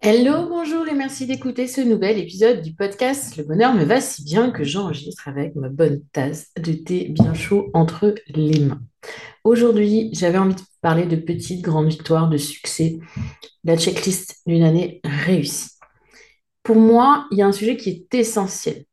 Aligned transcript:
Hello, 0.00 0.48
bonjour 0.48 0.86
et 0.86 0.94
merci 0.94 1.26
d'écouter 1.26 1.66
ce 1.66 1.80
nouvel 1.80 2.18
épisode 2.18 2.62
du 2.62 2.72
podcast 2.72 3.36
Le 3.36 3.42
bonheur 3.42 3.74
me 3.74 3.82
va 3.82 4.00
si 4.00 4.22
bien 4.22 4.52
que 4.52 4.62
j'enregistre 4.62 5.26
avec 5.26 5.56
ma 5.56 5.68
bonne 5.68 6.04
tasse 6.12 6.52
de 6.56 6.72
thé 6.72 7.08
bien 7.08 7.34
chaud 7.34 7.68
entre 7.74 8.14
les 8.28 8.60
mains. 8.60 8.80
Aujourd'hui, 9.42 10.10
j'avais 10.12 10.38
envie 10.38 10.54
de 10.54 10.60
parler 10.82 11.04
de 11.04 11.16
petites 11.16 11.62
grandes 11.62 11.88
victoires, 11.88 12.28
de 12.28 12.36
succès, 12.36 13.00
la 13.64 13.76
checklist 13.76 14.36
d'une 14.46 14.62
année 14.62 15.00
réussie. 15.02 15.70
Pour 16.62 16.76
moi, 16.76 17.26
il 17.32 17.38
y 17.38 17.42
a 17.42 17.48
un 17.48 17.52
sujet 17.52 17.76
qui 17.76 17.90
est 17.90 18.14
essentiel. 18.14 18.84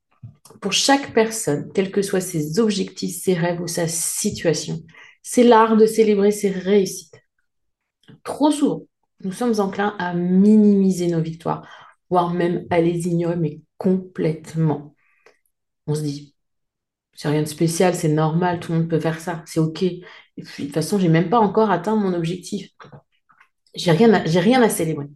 Pour 0.59 0.73
chaque 0.73 1.13
personne, 1.13 1.71
quels 1.75 1.91
que 1.91 2.01
soient 2.01 2.19
ses 2.19 2.59
objectifs, 2.59 3.21
ses 3.21 3.35
rêves 3.35 3.61
ou 3.61 3.67
sa 3.67 3.87
situation, 3.87 4.81
c'est 5.21 5.43
l'art 5.43 5.77
de 5.77 5.85
célébrer 5.85 6.31
ses 6.31 6.49
réussites. 6.49 7.21
Trop 8.23 8.49
souvent, 8.49 8.87
nous 9.21 9.31
sommes 9.31 9.59
enclins 9.59 9.95
à 9.99 10.13
minimiser 10.13 11.07
nos 11.07 11.21
victoires, 11.21 11.67
voire 12.09 12.33
même 12.33 12.65
à 12.69 12.81
les 12.81 13.07
ignorer, 13.07 13.35
mais 13.35 13.61
complètement. 13.77 14.95
On 15.87 15.95
se 15.95 16.01
dit, 16.01 16.35
c'est 17.13 17.29
rien 17.29 17.41
de 17.41 17.47
spécial, 17.47 17.95
c'est 17.95 18.09
normal, 18.09 18.59
tout 18.59 18.71
le 18.73 18.79
monde 18.79 18.89
peut 18.89 18.99
faire 18.99 19.19
ça, 19.19 19.43
c'est 19.45 19.59
OK. 19.59 19.83
De 19.83 20.43
toute 20.43 20.73
façon, 20.73 20.99
j'ai 20.99 21.09
même 21.09 21.29
pas 21.29 21.39
encore 21.39 21.71
atteint 21.71 21.95
mon 21.95 22.13
objectif. 22.13 22.69
J'ai 23.73 23.91
rien, 23.91 24.11
rien 24.23 24.61
à 24.61 24.69
célébrer. 24.69 25.07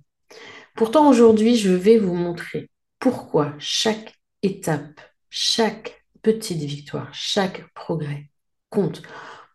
Pourtant, 0.75 1.09
aujourd'hui, 1.09 1.55
je 1.55 1.71
vais 1.71 1.97
vous 1.97 2.15
montrer 2.15 2.69
pourquoi 2.99 3.53
chaque 3.59 4.13
étape, 4.43 5.01
chaque 5.29 6.05
petite 6.21 6.61
victoire, 6.61 7.13
chaque 7.13 7.73
progrès 7.73 8.29
compte 8.69 9.01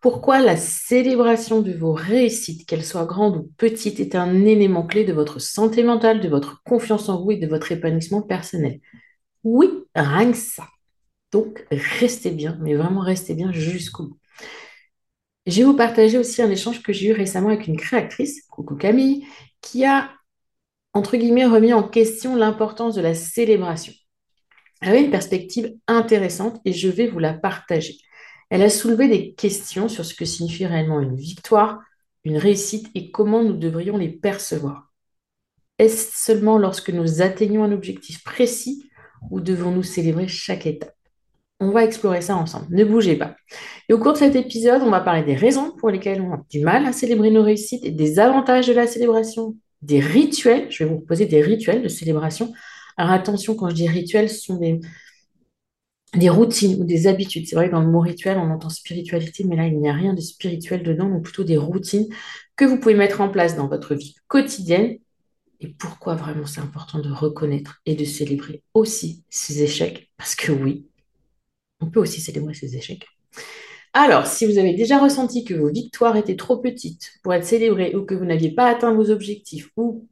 pourquoi 0.05 0.39
la 0.39 0.59
célébration 0.59 1.63
de 1.63 1.73
vos 1.73 1.95
réussites, 1.95 2.67
qu'elles 2.67 2.85
soient 2.85 3.07
grandes 3.07 3.39
ou 3.39 3.51
petites, 3.57 4.01
est 4.01 4.15
un 4.15 4.45
élément 4.45 4.87
clé 4.87 5.03
de 5.03 5.15
votre 5.15 5.39
santé 5.39 5.83
mentale, 5.83 6.21
de 6.21 6.29
votre 6.29 6.63
confiance 6.63 7.09
en 7.09 7.23
vous 7.23 7.31
et 7.31 7.39
de 7.39 7.47
votre 7.47 7.73
épanouissement 7.73 8.21
personnel? 8.21 8.81
Oui, 9.45 9.71
rien 9.95 10.31
que 10.31 10.37
ça. 10.37 10.69
Donc, 11.33 11.65
restez 11.71 12.33
bien, 12.33 12.59
mais 12.61 12.75
vraiment 12.75 13.01
restez 13.01 13.33
bien 13.33 13.51
jusqu'au 13.51 14.09
bout. 14.09 14.19
Je 15.47 15.61
vais 15.61 15.65
vous 15.65 15.77
partager 15.77 16.19
aussi 16.19 16.43
un 16.43 16.51
échange 16.51 16.83
que 16.83 16.93
j'ai 16.93 17.09
eu 17.09 17.13
récemment 17.13 17.49
avec 17.49 17.67
une 17.67 17.79
créatrice, 17.79 18.43
coucou 18.51 18.77
Camille, 18.77 19.25
qui 19.63 19.87
a, 19.87 20.11
entre 20.93 21.17
guillemets, 21.17 21.47
remis 21.47 21.73
en 21.73 21.83
question 21.83 22.37
l'importance 22.37 22.95
de 22.95 23.01
la 23.01 23.15
célébration. 23.15 23.95
Elle 24.83 24.91
avait 24.91 25.05
une 25.05 25.11
perspective 25.11 25.73
intéressante 25.87 26.61
et 26.67 26.75
je 26.75 26.91
vais 26.91 27.07
vous 27.07 27.21
la 27.21 27.33
partager. 27.33 27.97
Elle 28.55 28.63
a 28.63 28.71
soulevé 28.71 29.09
des 29.09 29.33
questions 29.33 29.89
sur 29.89 30.05
ce 30.05 30.15
que 30.15 30.25
signifie 30.25 30.65
réellement 30.65 31.01
une 31.01 31.17
victoire, 31.17 31.81
une 32.23 32.37
réussite 32.37 32.87
et 32.95 33.11
comment 33.11 33.43
nous 33.43 33.57
devrions 33.57 33.97
les 33.97 34.09
percevoir. 34.09 34.93
Est-ce 35.81 36.13
seulement 36.15 36.57
lorsque 36.57 36.91
nous 36.91 37.21
atteignons 37.21 37.65
un 37.65 37.73
objectif 37.73 38.23
précis 38.23 38.89
ou 39.33 39.41
devons-nous 39.41 39.83
célébrer 39.83 40.29
chaque 40.29 40.67
étape? 40.67 40.95
On 41.59 41.73
va 41.73 41.83
explorer 41.83 42.21
ça 42.21 42.37
ensemble. 42.37 42.67
Ne 42.71 42.85
bougez 42.85 43.17
pas. 43.17 43.35
Et 43.89 43.93
au 43.93 43.99
cours 43.99 44.13
de 44.13 44.19
cet 44.19 44.37
épisode, 44.37 44.83
on 44.83 44.91
va 44.91 45.01
parler 45.01 45.25
des 45.25 45.35
raisons 45.35 45.73
pour 45.73 45.91
lesquelles 45.91 46.21
on 46.21 46.33
a 46.35 46.41
du 46.49 46.61
mal 46.61 46.87
à 46.87 46.93
célébrer 46.93 47.33
nos 47.33 47.43
réussites 47.43 47.85
et 47.85 47.91
des 47.91 48.21
avantages 48.21 48.69
de 48.69 48.73
la 48.73 48.87
célébration, 48.87 49.57
des 49.83 49.99
rituels. 49.99 50.69
Je 50.71 50.85
vais 50.85 50.91
vous 50.91 50.99
proposer 50.99 51.27
des 51.27 51.43
rituels 51.43 51.83
de 51.83 51.89
célébration. 51.89 52.53
Alors 52.97 53.11
attention, 53.15 53.57
quand 53.57 53.69
je 53.71 53.75
dis 53.75 53.89
rituels, 53.89 54.31
ce 54.31 54.43
sont 54.43 54.59
des, 54.59 54.79
des 56.17 56.29
routines 56.29 56.81
ou 56.81 56.85
des 56.85 57.07
habitudes. 57.07 57.47
C'est 57.47 57.57
vrai 57.57 57.69
que 57.69 57.73
dans 57.73 57.81
le 57.81 57.91
mot 57.91 58.01
rituel, 58.01 58.39
on 58.39 58.51
entend 58.51 58.69
spiritualité, 58.69 59.45
mais 59.45 59.57
là, 59.57 59.67
il 59.67 59.79
n'y 59.79 59.89
a 59.89 59.93
rien 59.93 60.15
de 60.15 60.21
spirituel 60.21 60.83
dedans, 60.83 61.09
mais 61.09 61.21
plutôt 61.21 61.45
des 61.45 61.57
routines 61.57 62.07
que 62.57 62.65
vous 62.65 62.79
pouvez 62.79 62.95
mettre 62.95 63.21
en 63.21 63.29
place 63.29 63.57
dans 63.57 63.69
votre 63.69 63.95
vie 63.95 64.15
quotidienne. 64.29 64.99
Et 65.61 65.69
pourquoi 65.69 66.15
vraiment 66.15 66.47
c'est 66.47 66.61
important 66.61 66.99
de 66.99 67.11
reconnaître 67.11 67.81
et 67.87 67.95
de 67.95 68.05
célébrer 68.05 68.63
aussi 68.75 69.25
ces 69.31 69.63
échecs? 69.63 70.11
Parce 70.17 70.35
que 70.35 70.53
oui, 70.53 70.87
on 71.81 71.87
peut 71.87 72.01
aussi 72.01 72.21
célébrer 72.21 72.55
ces 72.55 72.77
échecs. 72.77 73.07
Alors, 73.93 74.27
si 74.27 74.45
vous 74.45 74.59
avez 74.59 74.75
déjà 74.75 74.99
ressenti 74.99 75.45
que 75.45 75.55
vos 75.55 75.71
victoires 75.71 76.17
étaient 76.17 76.37
trop 76.37 76.59
petites 76.59 77.13
pour 77.23 77.33
être 77.33 77.45
célébrées 77.45 77.95
ou 77.95 78.05
que 78.05 78.15
vous 78.15 78.25
n'aviez 78.25 78.53
pas 78.53 78.67
atteint 78.67 78.93
vos 78.93 79.11
objectifs, 79.11 79.71
ou 79.77 80.09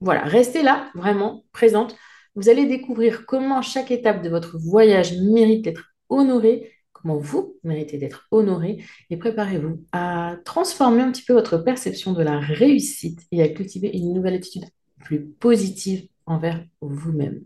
voilà, 0.00 0.22
restez 0.22 0.62
là, 0.62 0.90
vraiment 0.94 1.44
présente 1.52 1.96
vous 2.34 2.48
allez 2.48 2.66
découvrir 2.66 3.26
comment 3.26 3.62
chaque 3.62 3.90
étape 3.90 4.22
de 4.22 4.28
votre 4.28 4.58
voyage 4.58 5.16
mérite 5.18 5.64
d'être 5.64 5.94
honorée, 6.08 6.72
comment 6.92 7.16
vous 7.16 7.56
méritez 7.62 7.98
d'être 7.98 8.26
honoré, 8.30 8.84
et 9.10 9.16
préparez-vous 9.16 9.84
à 9.92 10.36
transformer 10.44 11.02
un 11.02 11.12
petit 11.12 11.24
peu 11.24 11.32
votre 11.32 11.58
perception 11.58 12.12
de 12.12 12.22
la 12.22 12.38
réussite 12.38 13.20
et 13.30 13.42
à 13.42 13.48
cultiver 13.48 13.90
une 13.96 14.12
nouvelle 14.14 14.34
attitude 14.34 14.64
plus 15.00 15.24
positive 15.24 16.08
envers 16.26 16.64
vous-même. 16.80 17.42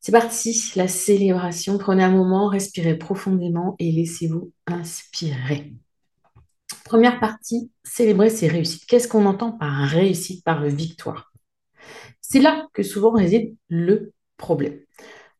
C'est 0.00 0.12
parti, 0.12 0.72
la 0.76 0.86
célébration. 0.86 1.78
Prenez 1.78 2.04
un 2.04 2.10
moment, 2.10 2.46
respirez 2.48 2.96
profondément 2.96 3.74
et 3.80 3.90
laissez-vous 3.90 4.52
inspirer. 4.66 5.72
Première 6.84 7.18
partie, 7.18 7.72
célébrer 7.82 8.30
ses 8.30 8.46
réussites. 8.46 8.86
Qu'est-ce 8.86 9.08
qu'on 9.08 9.26
entend 9.26 9.50
par 9.50 9.88
réussite, 9.88 10.44
par 10.44 10.64
victoire? 10.64 11.32
C'est 12.28 12.40
là 12.40 12.66
que 12.72 12.82
souvent 12.82 13.12
réside 13.12 13.54
le 13.68 14.12
problème. 14.36 14.80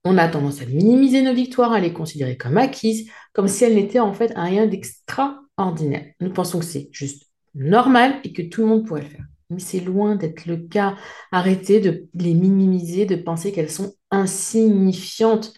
On 0.05 0.19
a 0.19 0.29
tendance 0.29 0.63
à 0.63 0.67
minimiser 0.67 1.21
nos 1.23 1.35
victoires, 1.35 1.73
à 1.73 1.81
les 1.81 1.93
considérer 1.93 2.37
comme 2.37 2.59
acquises, 2.59 3.11
comme 3.33 3.49
si 3.49 3.65
elles 3.65 3.75
n'étaient 3.75 3.99
en 3.99 4.13
fait 4.13 4.33
rien 4.37 4.67
d'extraordinaire. 4.67 6.13
Nous 6.21 6.33
pensons 6.33 6.61
que 6.61 6.65
c'est 6.65 6.89
juste 6.93 7.25
normal 7.55 8.21
et 8.23 8.33
que 8.33 8.43
tout 8.43 8.61
le 8.61 8.69
monde 8.69 8.87
pourrait 8.87 9.03
le 9.03 9.09
faire. 9.09 9.25
Mais 9.51 9.59
c'est 9.59 9.81
loin 9.81 10.15
d'être 10.15 10.47
le 10.47 10.59
cas. 10.59 10.97
Arrêtez 11.33 11.81
de 11.81 12.09
les 12.15 12.35
minimiser, 12.35 13.05
de 13.05 13.17
penser 13.17 13.51
qu'elles 13.51 13.71
sont 13.71 13.95
insignifiantes. 14.13 15.55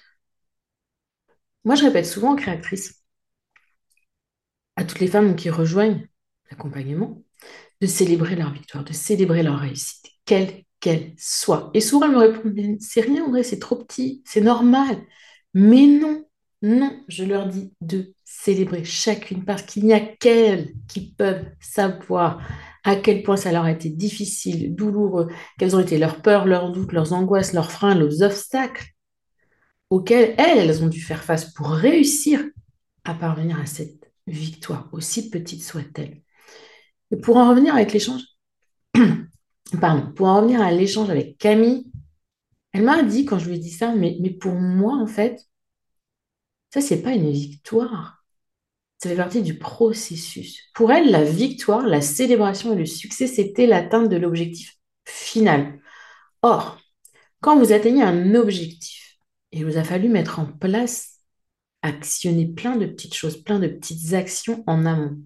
Moi, 1.64 1.74
je 1.74 1.84
répète 1.84 2.06
souvent 2.06 2.32
aux 2.32 2.36
créatrices, 2.36 3.02
à 4.76 4.84
toutes 4.84 5.00
les 5.00 5.08
femmes 5.08 5.36
qui 5.36 5.50
rejoignent 5.50 6.08
l'accompagnement, 6.50 7.22
de 7.82 7.86
célébrer 7.86 8.34
leur 8.34 8.52
victoire, 8.52 8.84
de 8.84 8.94
célébrer 8.94 9.42
leur 9.42 9.58
réussite, 9.58 10.06
quelle 10.24 10.64
qu'elle 10.80 11.12
soit. 11.18 11.70
Et 11.74 11.80
souvent, 11.80 12.06
elle 12.06 12.12
me 12.12 12.18
répond, 12.18 12.78
c'est 12.80 13.00
rien, 13.00 13.24
André, 13.24 13.42
c'est 13.42 13.58
trop 13.58 13.76
petit, 13.76 14.22
c'est 14.24 14.40
normal. 14.40 14.98
Mais 15.54 15.86
non, 15.86 16.24
non, 16.62 17.02
je 17.08 17.24
leur 17.24 17.48
dis 17.48 17.72
de 17.80 18.12
célébrer 18.24 18.84
chacune 18.84 19.44
parce 19.44 19.62
qu'il 19.62 19.84
n'y 19.84 19.92
a 19.92 20.00
qu'elles 20.00 20.72
qui 20.88 21.12
peuvent 21.12 21.46
savoir 21.60 22.40
à 22.84 22.96
quel 22.96 23.22
point 23.22 23.36
ça 23.36 23.52
leur 23.52 23.64
a 23.64 23.72
été 23.72 23.90
difficile, 23.90 24.74
douloureux, 24.74 25.28
quelles 25.58 25.76
ont 25.76 25.80
été 25.80 25.98
leurs 25.98 26.22
peurs, 26.22 26.46
leurs 26.46 26.72
doutes, 26.72 26.92
leurs 26.92 27.12
angoisses, 27.12 27.52
leurs 27.52 27.70
freins, 27.70 27.94
leurs 27.94 28.22
obstacles 28.22 28.86
auxquels 29.90 30.34
elles 30.38 30.82
ont 30.82 30.88
dû 30.88 31.00
faire 31.00 31.24
face 31.24 31.52
pour 31.52 31.68
réussir 31.70 32.44
à 33.04 33.14
parvenir 33.14 33.58
à 33.60 33.66
cette 33.66 34.10
victoire, 34.26 34.88
aussi 34.92 35.30
petite 35.30 35.64
soit-elle. 35.64 36.22
Et 37.10 37.16
pour 37.16 37.36
en 37.36 37.48
revenir 37.48 37.74
avec 37.74 37.92
l'échange, 37.92 38.22
pardon, 39.80 40.12
pour 40.12 40.26
en 40.28 40.36
revenir 40.38 40.60
à 40.62 40.72
l'échange 40.72 41.10
avec 41.10 41.38
Camille, 41.38 41.86
Elle 42.72 42.84
m'a 42.84 43.02
dit, 43.02 43.24
quand 43.24 43.38
je 43.38 43.48
lui 43.48 43.56
ai 43.56 43.58
dit 43.58 43.70
ça, 43.70 43.94
mais, 43.94 44.16
mais 44.20 44.30
pour 44.30 44.54
moi, 44.54 44.94
en 44.96 45.06
fait, 45.06 45.46
ça, 46.72 46.80
c'est 46.80 47.02
pas 47.02 47.12
une 47.12 47.30
victoire. 47.30 48.24
Ça 49.02 49.08
fait 49.08 49.16
partie 49.16 49.42
du 49.42 49.58
processus. 49.58 50.64
Pour 50.74 50.92
elle, 50.92 51.10
la 51.10 51.24
victoire, 51.24 51.86
la 51.86 52.00
célébration 52.00 52.72
et 52.72 52.76
le 52.76 52.86
succès, 52.86 53.26
c'était 53.26 53.66
l'atteinte 53.66 54.08
de 54.08 54.16
l'objectif 54.16 54.76
final. 55.06 55.80
Or, 56.42 56.80
quand 57.40 57.58
vous 57.58 57.72
atteignez 57.72 58.02
un 58.02 58.34
objectif, 58.34 59.18
il 59.52 59.64
vous 59.64 59.76
a 59.78 59.84
fallu 59.84 60.08
mettre 60.08 60.40
en 60.40 60.46
place, 60.46 61.20
actionner 61.82 62.46
plein 62.46 62.76
de 62.76 62.86
petites 62.86 63.14
choses, 63.14 63.42
plein 63.42 63.58
de 63.60 63.68
petites 63.68 64.14
actions 64.14 64.64
en 64.66 64.84
amont. 64.84 65.18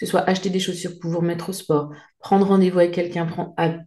Que 0.00 0.06
ce 0.06 0.10
soit 0.12 0.28
acheter 0.28 0.48
des 0.48 0.60
chaussures 0.60 0.98
pour 0.98 1.10
vous 1.10 1.18
remettre 1.18 1.50
au 1.50 1.52
sport, 1.52 1.92
prendre 2.20 2.46
rendez-vous 2.46 2.78
avec 2.78 2.94
quelqu'un, 2.94 3.28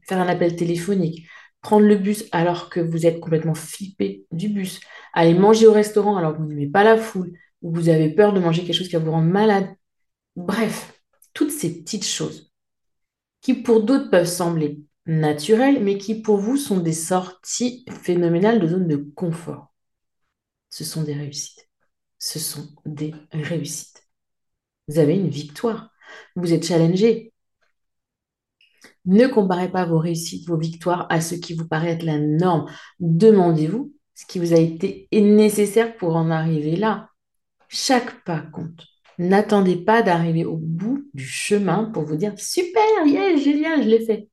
faire 0.07 0.19
un 0.19 0.27
appel 0.27 0.55
téléphonique, 0.55 1.27
prendre 1.61 1.87
le 1.87 1.95
bus 1.95 2.25
alors 2.31 2.69
que 2.69 2.79
vous 2.79 3.07
êtes 3.07 3.19
complètement 3.19 3.55
flippé 3.55 4.27
du 4.31 4.49
bus, 4.49 4.79
aller 5.13 5.33
manger 5.33 5.65
au 5.65 5.73
restaurant 5.73 6.15
alors 6.17 6.33
que 6.33 6.37
vous 6.37 6.47
n'aimez 6.47 6.67
pas 6.67 6.83
la 6.83 6.97
foule, 6.97 7.33
ou 7.63 7.73
vous 7.73 7.89
avez 7.89 8.13
peur 8.13 8.31
de 8.31 8.39
manger 8.39 8.63
quelque 8.63 8.75
chose 8.75 8.89
qui 8.89 8.95
va 8.95 9.01
vous 9.01 9.09
rendre 9.09 9.31
malade. 9.31 9.67
Bref, 10.35 11.01
toutes 11.33 11.51
ces 11.51 11.81
petites 11.81 12.05
choses 12.05 12.53
qui 13.41 13.55
pour 13.55 13.83
d'autres 13.83 14.11
peuvent 14.11 14.27
sembler 14.27 14.81
naturelles, 15.05 15.83
mais 15.83 15.97
qui 15.97 16.21
pour 16.21 16.37
vous 16.37 16.57
sont 16.57 16.79
des 16.79 16.93
sorties 16.93 17.85
phénoménales 17.89 18.59
de 18.59 18.67
zone 18.67 18.87
de 18.87 18.95
confort. 18.95 19.73
Ce 20.69 20.83
sont 20.83 21.03
des 21.03 21.13
réussites. 21.13 21.67
Ce 22.19 22.39
sont 22.39 22.69
des 22.85 23.13
réussites. 23.31 24.07
Vous 24.87 24.99
avez 24.99 25.15
une 25.15 25.29
victoire. 25.29 25.92
Vous 26.35 26.53
êtes 26.53 26.65
challengé. 26.65 27.33
Ne 29.05 29.27
comparez 29.27 29.69
pas 29.69 29.85
vos 29.85 29.99
réussites, 29.99 30.47
vos 30.47 30.57
victoires 30.57 31.07
à 31.09 31.19
ce 31.21 31.35
qui 31.35 31.53
vous 31.53 31.67
paraît 31.67 31.91
être 31.91 32.03
la 32.03 32.19
norme. 32.19 32.69
Demandez-vous 32.99 33.93
ce 34.15 34.25
qui 34.25 34.39
vous 34.39 34.53
a 34.53 34.59
été 34.59 35.07
nécessaire 35.11 35.97
pour 35.97 36.15
en 36.15 36.29
arriver 36.31 36.75
là. 36.75 37.09
Chaque 37.67 38.23
pas 38.23 38.39
compte. 38.39 38.85
N'attendez 39.19 39.75
pas 39.75 40.01
d'arriver 40.01 40.45
au 40.45 40.57
bout 40.57 41.07
du 41.13 41.25
chemin 41.25 41.85
pour 41.85 42.03
vous 42.03 42.15
dire 42.15 42.33
super, 42.39 42.83
yeah, 43.05 43.35
génial, 43.37 43.83
je 43.83 43.89
l'ai 43.89 44.05
fait. 44.05 44.29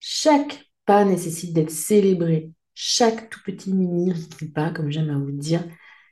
Chaque 0.00 0.66
pas 0.84 1.04
nécessite 1.04 1.54
d'être 1.54 1.70
célébré. 1.70 2.50
Chaque 2.74 3.30
tout 3.30 3.40
petit 3.44 3.72
mini 3.72 4.14
pas, 4.54 4.70
comme 4.70 4.90
j'aime 4.90 5.10
à 5.10 5.18
vous 5.18 5.30
dire, 5.30 5.64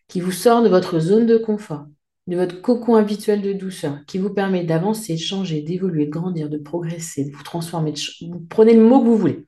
qui 0.08 0.20
vous 0.20 0.32
sort 0.32 0.62
de 0.62 0.68
votre 0.68 0.98
zone 1.00 1.26
de 1.26 1.38
confort, 1.38 1.86
de 2.26 2.36
votre 2.36 2.60
cocon 2.60 2.94
habituel 2.94 3.42
de 3.42 3.52
douceur, 3.52 3.98
qui 4.06 4.18
vous 4.18 4.30
permet 4.30 4.64
d'avancer, 4.64 5.14
de 5.14 5.20
changer, 5.20 5.62
d'évoluer, 5.62 6.06
de 6.06 6.10
grandir, 6.10 6.48
de 6.48 6.58
progresser, 6.58 7.24
de 7.24 7.32
vous 7.36 7.42
transformer. 7.42 7.94
vous 8.22 8.40
prenez 8.48 8.74
le 8.74 8.82
mot 8.82 9.00
que 9.00 9.06
vous 9.06 9.16
voulez. 9.16 9.46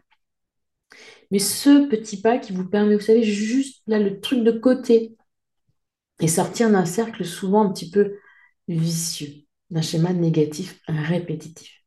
Mais 1.30 1.38
ce 1.38 1.88
petit 1.88 2.20
pas 2.20 2.38
qui 2.38 2.52
vous 2.52 2.68
permet, 2.68 2.94
vous 2.96 3.00
savez, 3.00 3.22
juste 3.22 3.82
là, 3.86 3.98
le 3.98 4.20
truc 4.20 4.44
de 4.44 4.52
côté, 4.52 5.16
et 6.20 6.28
sortir 6.28 6.70
d'un 6.70 6.84
cercle 6.84 7.24
souvent 7.24 7.62
un 7.62 7.72
petit 7.72 7.90
peu 7.90 8.16
vicieux, 8.68 9.44
d'un 9.70 9.82
schéma 9.82 10.12
négatif 10.12 10.80
répétitif. 10.86 11.82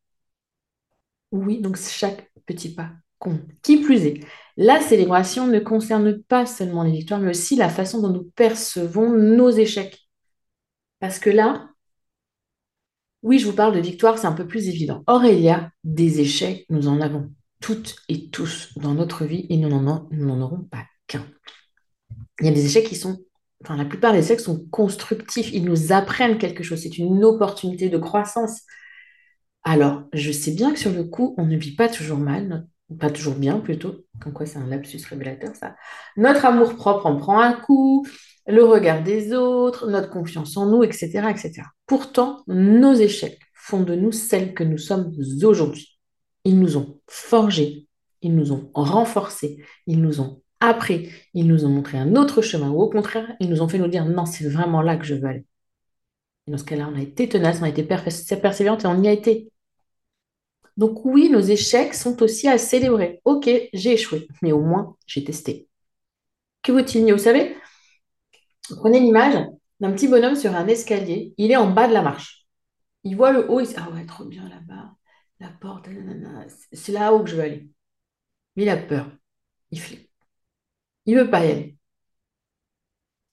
Oui, 1.32 1.62
donc 1.62 1.78
chaque 1.78 2.32
petit 2.46 2.74
pas 2.74 2.92
compte. 3.20 3.42
Qui 3.62 3.78
plus 3.82 4.06
est, 4.06 4.20
la 4.58 4.80
célébration 4.82 5.48
ne 5.48 5.60
concerne 5.60 6.22
pas 6.24 6.46
seulement 6.46 6.84
les 6.84 6.92
victoires, 6.92 7.20
mais 7.20 7.30
aussi 7.30 7.56
la 7.56 7.70
façon 7.70 8.02
dont 8.02 8.10
nous 8.10 8.32
percevons 8.36 9.12
nos 9.12 9.50
échecs. 9.50 10.05
Parce 11.06 11.20
que 11.20 11.30
là, 11.30 11.70
oui, 13.22 13.38
je 13.38 13.46
vous 13.46 13.54
parle 13.54 13.76
de 13.76 13.80
victoire, 13.80 14.18
c'est 14.18 14.26
un 14.26 14.32
peu 14.32 14.48
plus 14.48 14.70
évident. 14.70 15.04
Or, 15.06 15.24
il 15.24 15.40
y 15.40 15.50
a 15.50 15.70
des 15.84 16.20
échecs, 16.20 16.66
nous 16.72 16.88
en 16.88 17.00
avons 17.00 17.32
toutes 17.62 17.98
et 18.10 18.32
tous 18.32 18.76
dans 18.78 18.96
notre 18.96 19.24
vie 19.24 19.46
et 19.52 19.58
nous 19.58 19.70
n'en 19.70 20.42
aurons 20.42 20.64
pas 20.64 20.84
qu'un. 21.06 21.24
Il 22.40 22.48
y 22.48 22.50
a 22.50 22.52
des 22.52 22.66
échecs 22.66 22.88
qui 22.88 22.96
sont, 22.96 23.20
enfin, 23.64 23.78
la 23.78 23.86
plupart 23.86 24.14
des 24.14 24.26
échecs 24.26 24.40
sont 24.40 24.66
constructifs, 24.72 25.52
ils 25.54 25.64
nous 25.64 25.94
apprennent 25.94 26.40
quelque 26.40 26.64
chose, 26.64 26.82
c'est 26.82 26.98
une 26.98 27.24
opportunité 27.24 27.90
de 27.90 28.00
croissance. 28.00 28.62
Alors, 29.62 30.06
je 30.12 30.32
sais 30.32 30.54
bien 30.54 30.74
que 30.74 30.80
sur 30.80 30.92
le 30.92 31.04
coup, 31.04 31.36
on 31.38 31.46
ne 31.46 31.56
vit 31.56 31.76
pas 31.76 31.88
toujours 31.88 32.18
mal, 32.18 32.66
pas 33.00 33.12
toujours 33.12 33.36
bien 33.36 33.60
plutôt, 33.60 34.06
comme 34.20 34.34
quoi 34.34 34.48
c'est 34.48 34.58
un 34.58 34.66
lapsus 34.66 35.06
révélateur 35.08 35.56
ça. 35.56 35.76
Notre 36.18 36.46
amour-propre 36.46 37.06
en 37.06 37.16
prend 37.16 37.40
un 37.40 37.54
coup, 37.54 38.08
le 38.48 38.64
regard 38.64 39.04
des 39.04 39.34
autres, 39.34 39.88
notre 39.88 40.10
confiance 40.10 40.56
en 40.58 40.68
nous, 40.68 40.84
etc., 40.84 41.28
etc. 41.30 41.64
Pourtant, 41.88 42.44
nos 42.48 42.94
échecs 42.94 43.40
font 43.54 43.82
de 43.82 43.96
nous 43.96 44.12
celles 44.12 44.54
que 44.54 44.64
nous 44.64 44.78
sommes 44.78 45.12
aujourd'hui. 45.44 46.00
Ils 46.44 46.60
nous 46.60 46.78
ont 46.78 47.00
forgés, 47.08 47.88
ils 48.22 48.36
nous 48.36 48.52
ont 48.52 48.70
renforcés, 48.74 49.64
ils 49.88 50.02
nous 50.02 50.22
ont 50.22 50.42
appris, 50.60 51.10
ils 51.34 51.48
nous 51.48 51.66
ont 51.66 51.70
montré 51.70 51.98
un 51.98 52.16
autre 52.16 52.42
chemin, 52.42 52.70
ou 52.70 52.82
au 52.82 52.90
contraire, 52.90 53.36
ils 53.40 53.50
nous 53.50 53.62
ont 53.62 53.68
fait 53.68 53.80
nous 53.80 53.88
dire 53.88 54.06
non, 54.06 54.26
c'est 54.26 54.48
vraiment 54.48 54.82
là 54.82 54.98
que 54.98 55.06
je 55.06 55.16
veux 55.16 55.28
aller. 55.28 55.46
Et 56.48 56.52
dans 56.52 56.58
ce 56.58 56.64
cas-là, 56.64 56.90
on 56.92 56.98
a 56.98 57.02
été 57.02 57.28
tenace, 57.28 57.58
on 57.62 57.64
a 57.64 57.70
été 57.70 57.84
persévérante 57.84 58.84
et 58.84 58.88
on 58.88 59.02
y 59.02 59.08
a 59.08 59.12
été. 59.12 59.52
Donc 60.78 61.06
oui, 61.06 61.30
nos 61.30 61.40
échecs 61.40 61.94
sont 61.94 62.22
aussi 62.22 62.48
à 62.48 62.58
célébrer. 62.58 63.22
Ok, 63.26 63.50
j'ai 63.74 63.94
échoué, 63.94 64.28
mais 64.42 64.52
au 64.52 64.62
moins 64.62 64.96
j'ai 65.08 65.24
testé. 65.24 65.68
Que 66.62 66.72
vaut-il 66.72 67.06
mieux 67.06 67.14
Vous 67.14 67.20
savez, 67.20 67.56
prenez 68.74 69.00
l'image 69.00 69.36
d'un 69.80 69.92
petit 69.92 70.08
bonhomme 70.08 70.36
sur 70.36 70.56
un 70.56 70.68
escalier. 70.68 71.34
Il 71.38 71.52
est 71.52 71.58
en 71.58 71.72
bas 71.72 71.88
de 71.88 71.94
la 71.94 72.02
marche. 72.02 72.46
Il 73.04 73.16
voit 73.16 73.32
le 73.32 73.50
haut, 73.50 73.60
il 73.60 73.68
se 73.68 73.74
dit 73.74 73.80
Ah 73.80 73.92
ouais, 73.92 74.06
trop 74.06 74.26
bien 74.26 74.48
là-bas, 74.50 74.96
la 75.40 75.50
porte, 75.50 75.88
c'est 76.74 76.92
là-haut 76.92 77.24
que 77.24 77.30
je 77.30 77.36
veux 77.36 77.44
aller. 77.44 77.70
Mais 78.56 78.64
il 78.64 78.70
a 78.70 78.78
peur. 78.78 79.12
Il 79.72 79.80
flippe. 79.82 80.10
Il 81.06 81.16
ne 81.16 81.24
veut 81.24 81.30
pas 81.30 81.46
y 81.46 81.52
aller. 81.52 81.78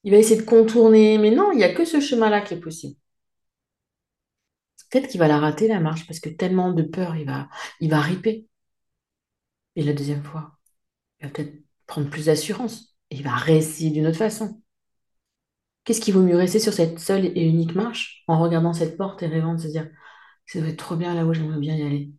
Il 0.05 0.13
va 0.13 0.19
essayer 0.19 0.41
de 0.41 0.47
contourner, 0.47 1.19
mais 1.19 1.31
non, 1.33 1.51
il 1.53 1.57
n'y 1.59 1.65
a 1.65 1.75
que 1.75 1.85
ce 1.85 2.01
chemin-là 2.01 2.41
qui 2.43 2.55
est 2.55 2.61
possible. 2.61 2.97
Peut-être 4.91 5.09
qu'il 5.09 5.19
va 5.21 5.27
la 5.29 5.39
rater, 5.41 5.67
la 5.69 5.81
marche, 5.81 6.07
parce 6.07 6.21
que 6.21 6.29
tellement 6.29 6.73
de 6.73 6.83
peur, 6.83 7.17
il 7.17 7.27
va, 7.27 7.49
il 7.81 7.91
va 7.91 8.01
riper. 8.01 8.47
Et 9.77 9.83
la 9.83 9.93
deuxième 9.93 10.23
fois, 10.25 10.59
il 11.21 11.27
va 11.27 11.33
peut-être 11.33 11.55
prendre 11.87 12.11
plus 12.11 12.27
d'assurance. 12.27 12.97
Et 13.11 13.17
il 13.17 13.25
va 13.25 13.35
réessayer 13.37 13.91
d'une 13.91 14.07
autre 14.07 14.19
façon. 14.19 14.62
Qu'est-ce 15.85 16.01
qu'il 16.01 16.15
vaut 16.15 16.23
mieux 16.23 16.37
rester 16.37 16.59
sur 16.59 16.73
cette 16.73 16.99
seule 17.01 17.27
et 17.27 17.45
unique 17.45 17.75
marche 17.75 18.23
en 18.29 18.41
regardant 18.41 18.73
cette 18.73 18.97
porte 18.97 19.23
et 19.23 19.27
rêvant 19.27 19.55
de 19.55 19.61
se 19.61 19.69
dire 19.69 19.89
ça 20.47 20.61
doit 20.61 20.69
être 20.69 20.77
trop 20.77 20.97
bien 20.97 21.15
là 21.15 21.25
où 21.27 21.35
j'aimerais 21.35 21.59
bien 21.59 21.77
y 21.77 21.83
aller. 21.83 22.13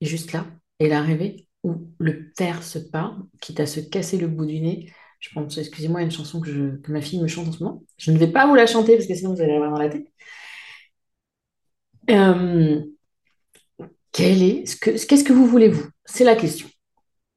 Et 0.00 0.06
juste 0.06 0.32
là, 0.32 0.46
et 0.78 0.88
la 0.88 1.02
rêver, 1.02 1.46
ou 1.62 1.92
le 1.98 2.32
taire 2.32 2.62
ce 2.62 2.78
pas, 2.78 3.16
quitte 3.40 3.60
à 3.60 3.66
se 3.66 3.80
casser 3.80 4.18
le 4.18 4.28
bout 4.28 4.46
du 4.46 4.60
nez. 4.60 4.92
Je 5.20 5.30
pense, 5.34 5.58
excusez-moi, 5.58 6.02
une 6.02 6.10
chanson 6.10 6.40
que, 6.40 6.76
que 6.78 6.92
ma 6.92 7.02
fille 7.02 7.20
me 7.20 7.28
chante 7.28 7.48
en 7.48 7.52
ce 7.52 7.62
moment. 7.62 7.82
Je 7.98 8.10
ne 8.10 8.18
vais 8.18 8.32
pas 8.32 8.46
vous 8.46 8.54
la 8.54 8.66
chanter 8.66 8.96
parce 8.96 9.06
que 9.06 9.14
sinon 9.14 9.34
vous 9.34 9.42
allez 9.42 9.54
avoir 9.54 9.70
dans 9.70 9.78
la 9.78 9.90
tête. 9.90 10.06
Euh, 12.10 12.82
est, 14.18 14.80
qu'est-ce 14.80 15.24
que 15.24 15.32
vous 15.32 15.46
voulez 15.46 15.68
vous? 15.68 15.88
C'est 16.04 16.24
la 16.24 16.36
question. 16.36 16.68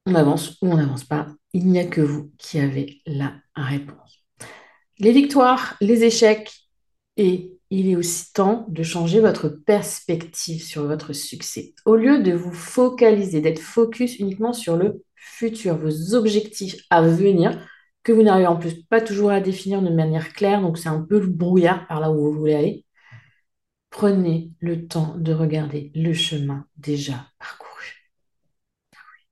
On 0.06 0.16
avance 0.16 0.58
ou 0.62 0.68
on 0.68 0.78
n'avance 0.78 1.04
pas. 1.04 1.28
Il 1.54 1.68
n'y 1.68 1.80
a 1.80 1.86
que 1.86 2.02
vous 2.02 2.32
qui 2.38 2.60
avez 2.60 3.02
la 3.06 3.36
réponse. 3.56 4.23
Les 5.00 5.12
victoires, 5.12 5.76
les 5.82 6.04
échecs, 6.04 6.52
et 7.18 7.54
il 7.70 7.90
est 7.90 7.96
aussi 7.96 8.32
temps 8.34 8.66
de 8.70 8.84
changer 8.84 9.20
votre 9.20 9.50
perspective 9.50 10.62
sur 10.64 10.86
votre 10.86 11.14
succès. 11.14 11.74
Au 11.86 11.96
lieu 11.96 12.22
de 12.22 12.34
vous 12.34 12.54
focaliser, 12.54 13.42
d'être 13.42 13.60
focus 13.60 14.20
uniquement 14.20 14.54
sur 14.54 14.78
le 14.78 15.04
futur, 15.16 15.78
vos 15.78 16.14
objectifs 16.14 16.76
à 16.90 17.02
venir, 17.02 17.60
que 18.04 18.12
vous 18.12 18.22
n'arrivez 18.22 18.48
en 18.48 18.58
plus 18.58 18.84
pas 18.84 19.02
toujours 19.02 19.32
à 19.32 19.42
définir 19.42 19.82
de 19.82 19.90
manière 19.90 20.34
claire, 20.34 20.62
donc 20.62 20.78
c'est 20.78 20.90
un 20.90 21.02
peu 21.02 21.20
le 21.20 21.28
brouillard 21.28 21.88
par 21.88 22.00
là 22.00 22.12
où 22.12 22.22
vous 22.22 22.40
voulez 22.40 22.54
aller. 22.54 22.86
Prenez 23.90 24.52
le 24.60 24.88
temps 24.88 25.16
de 25.18 25.34
regarder 25.34 25.92
le 25.96 26.14
chemin 26.14 26.66
déjà 26.78 27.28
parcouru. 27.40 28.12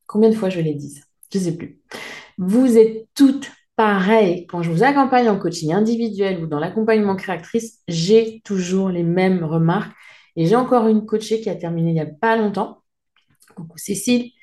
Combien 0.08 0.30
de 0.30 0.36
fois 0.36 0.50
je 0.50 0.62
l'ai 0.62 0.74
dit 0.74 1.00
Je 1.32 1.38
ne 1.39 1.44
sais 1.44 1.58
plus. 1.58 1.80
Vous 2.38 2.77
êtes 2.77 3.08
toutes 3.13 3.51
pareilles. 3.82 4.46
Quand 4.46 4.62
je 4.62 4.70
vous 4.70 4.84
accompagne 4.84 5.28
en 5.28 5.40
coaching 5.40 5.74
individuel 5.74 6.44
ou 6.44 6.46
dans 6.46 6.60
l'accompagnement 6.60 7.16
créatrice, 7.16 7.80
j'ai 7.88 8.40
toujours 8.46 8.90
les 8.90 9.02
mêmes 9.02 9.44
remarques. 9.44 9.92
Et 10.36 10.46
j'ai 10.46 10.56
encore 10.56 10.88
une 10.88 11.04
coachée 11.08 11.42
qui 11.42 11.50
a 11.50 11.56
terminé 11.56 11.90
il 11.90 11.94
n'y 11.96 12.00
a 12.00 12.06
pas 12.06 12.38
longtemps, 12.38 12.84
coucou 13.56 13.80
Cécile, 13.80 14.34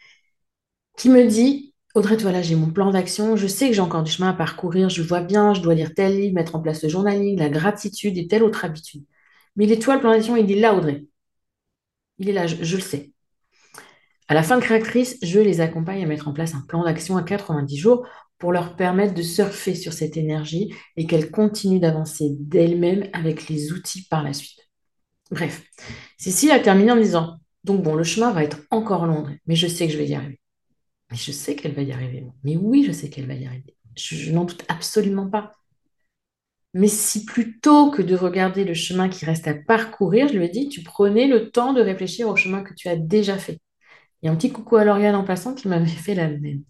qui 0.97 1.09
me 1.09 1.25
dit 1.25 1.73
Audrey, 1.95 2.16
voilà, 2.16 2.42
j'ai 2.42 2.57
mon 2.57 2.71
plan 2.71 2.90
d'action, 2.90 3.37
je 3.37 3.47
sais 3.47 3.68
que 3.68 3.75
j'ai 3.75 3.80
encore 3.80 4.02
du 4.02 4.11
chemin 4.11 4.30
à 4.30 4.33
parcourir, 4.33 4.88
je 4.88 5.02
vois 5.02 5.21
bien, 5.21 5.54
je 5.54 5.61
dois 5.61 5.75
lire 5.75 5.95
tel 5.95 6.18
livre, 6.18 6.35
mettre 6.35 6.57
en 6.57 6.61
place 6.61 6.83
le 6.83 6.88
journaling, 6.88 7.38
la 7.38 7.49
gratitude 7.49 8.18
et 8.18 8.26
telle 8.26 8.42
autre 8.42 8.64
habitude. 8.64 9.04
Mais 9.54 9.66
l'étoile 9.66 10.00
plan 10.00 10.11
d'action, 10.11 10.37
il 10.37 10.50
est 10.50 10.61
là, 10.61 10.75
Audrey. 10.75 11.07
Il 12.18 12.28
est 12.28 12.33
là, 12.33 12.49
je, 12.49 12.75
le 12.76 12.83
sais. 12.83 13.12
À 14.26 14.35
la 14.35 14.42
fin 14.42 14.57
de 14.59 14.62
Créatrice, 14.62 15.16
je 15.23 15.38
les 15.38 15.61
accompagne 15.61 16.02
à 16.02 16.07
mettre 16.09 16.26
en 16.26 16.33
place 16.33 16.54
un 16.54 16.64
plan 16.66 16.83
d'action 16.83 17.16
à 17.16 17.23
90 17.23 17.76
jours 17.76 18.04
pour 18.38 18.52
leur 18.52 18.76
permettre 18.76 19.14
de 19.14 19.23
surfer 19.23 19.75
sur 19.75 19.92
cette 19.92 20.16
énergie 20.16 20.73
et 20.97 21.07
qu'elles 21.07 21.30
continuent 21.30 21.80
d'avancer 21.80 22.37
d'elles-mêmes 22.38 23.09
avec 23.12 23.49
les 23.49 23.73
outils 23.73 24.07
par 24.09 24.23
la 24.23 24.33
suite. 24.33 24.68
Bref, 25.30 25.62
Cécile 26.16 26.52
a 26.52 26.61
terminé 26.61 26.92
en 26.92 26.97
disant 26.97 27.38
Donc 27.64 27.83
bon, 27.83 27.95
le 27.95 28.04
chemin 28.04 28.33
va 28.33 28.45
être 28.45 28.61
encore 28.71 29.07
long, 29.07 29.26
mais 29.47 29.57
je 29.57 29.66
sais 29.66 29.87
que 29.87 29.92
je 29.92 29.99
vais 29.99 30.09
y 30.09 30.14
arriver. 30.14 30.40
Mais 31.11 31.16
je 31.16 31.33
sais 31.33 31.57
qu'elle 31.57 31.75
va 31.75 31.83
y 31.83 31.92
arriver. 31.92 32.26
Mais 32.45 32.57
oui, 32.57 32.85
je 32.85 32.92
sais 32.92 33.11
qu'elle 33.11 33.26
va 33.26 33.35
y 33.35 33.47
arriver. 33.47 33.76
Je, 33.97 34.14
je 34.14 34.33
n'en 34.33 34.45
doute 34.45 34.64
absolument 34.68 35.28
pas. 35.28 35.54
Mais 36.75 36.88
si 36.88 37.25
plutôt 37.25 37.90
que 37.90 38.02
de 38.02 38.14
regarder 38.14 38.64
le 38.64 38.75
chemin 38.75 39.09
qui 39.09 39.25
reste 39.25 39.49
à 39.49 39.54
parcourir, 39.54 40.28
je 40.28 40.35
lui 40.35 40.45
ai 40.45 40.49
dit, 40.49 40.68
tu 40.68 40.83
prenais 40.83 41.26
le 41.26 41.50
temps 41.50 41.73
de 41.73 41.80
réfléchir 41.80 42.28
au 42.28 42.37
chemin 42.37 42.62
que 42.62 42.75
tu 42.75 42.88
as 42.88 42.97
déjà 42.97 43.38
fait. 43.38 43.59
Il 44.23 44.26
y 44.26 44.28
a 44.28 44.33
un 44.33 44.37
petit 44.37 44.52
coucou 44.52 44.76
à 44.76 44.85
Lauriane 44.85 45.14
en 45.14 45.25
passant 45.25 45.54
qui 45.54 45.68
m'avait 45.68 45.87
fait 45.87 46.14
la 46.14 46.28
même. 46.28 46.62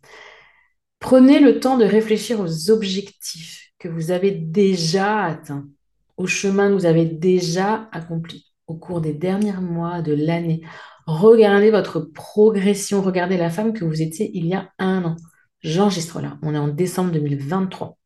Prenez 1.00 1.38
le 1.40 1.60
temps 1.60 1.78
de 1.78 1.84
réfléchir 1.84 2.40
aux 2.40 2.70
objectifs 2.70 3.72
que 3.78 3.88
vous 3.88 4.10
avez 4.10 4.32
déjà 4.32 5.24
atteints, 5.24 5.68
au 6.16 6.26
chemin 6.26 6.68
que 6.68 6.74
vous 6.74 6.86
avez 6.86 7.04
déjà 7.04 7.88
accompli 7.92 8.52
au 8.66 8.74
cours 8.74 9.00
des 9.00 9.14
derniers 9.14 9.52
mois 9.52 10.02
de 10.02 10.12
l'année. 10.12 10.62
Regardez 11.06 11.70
votre 11.70 12.00
progression, 12.00 13.00
regardez 13.00 13.36
la 13.36 13.50
femme 13.50 13.72
que 13.72 13.84
vous 13.84 14.02
étiez 14.02 14.30
il 14.34 14.46
y 14.46 14.54
a 14.54 14.70
un 14.78 15.04
an. 15.04 15.16
J'enregistre 15.60 16.20
là, 16.20 16.38
on 16.42 16.54
est 16.54 16.58
en 16.58 16.68
décembre 16.68 17.12
2023. 17.12 17.96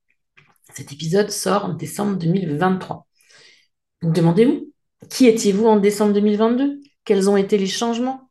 Cet 0.72 0.92
épisode 0.92 1.30
sort 1.30 1.64
en 1.66 1.74
décembre 1.74 2.16
2023. 2.16 3.06
Donc 4.02 4.14
demandez-vous, 4.14 4.72
qui 5.10 5.26
étiez-vous 5.26 5.66
en 5.66 5.76
décembre 5.78 6.12
2022 6.14 6.80
Quels 7.04 7.28
ont 7.28 7.36
été 7.36 7.58
les 7.58 7.66
changements? 7.66 8.30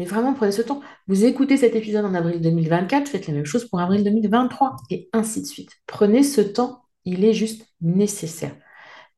Mais 0.00 0.06
vraiment, 0.06 0.32
prenez 0.32 0.50
ce 0.50 0.62
temps. 0.62 0.80
Vous 1.08 1.26
écoutez 1.26 1.58
cet 1.58 1.76
épisode 1.76 2.06
en 2.06 2.14
avril 2.14 2.40
2024, 2.40 3.06
faites 3.06 3.26
la 3.26 3.34
même 3.34 3.44
chose 3.44 3.66
pour 3.66 3.80
avril 3.80 4.02
2023 4.02 4.76
et 4.88 5.10
ainsi 5.12 5.42
de 5.42 5.46
suite. 5.46 5.72
Prenez 5.86 6.22
ce 6.22 6.40
temps, 6.40 6.86
il 7.04 7.22
est 7.22 7.34
juste 7.34 7.66
nécessaire. 7.82 8.56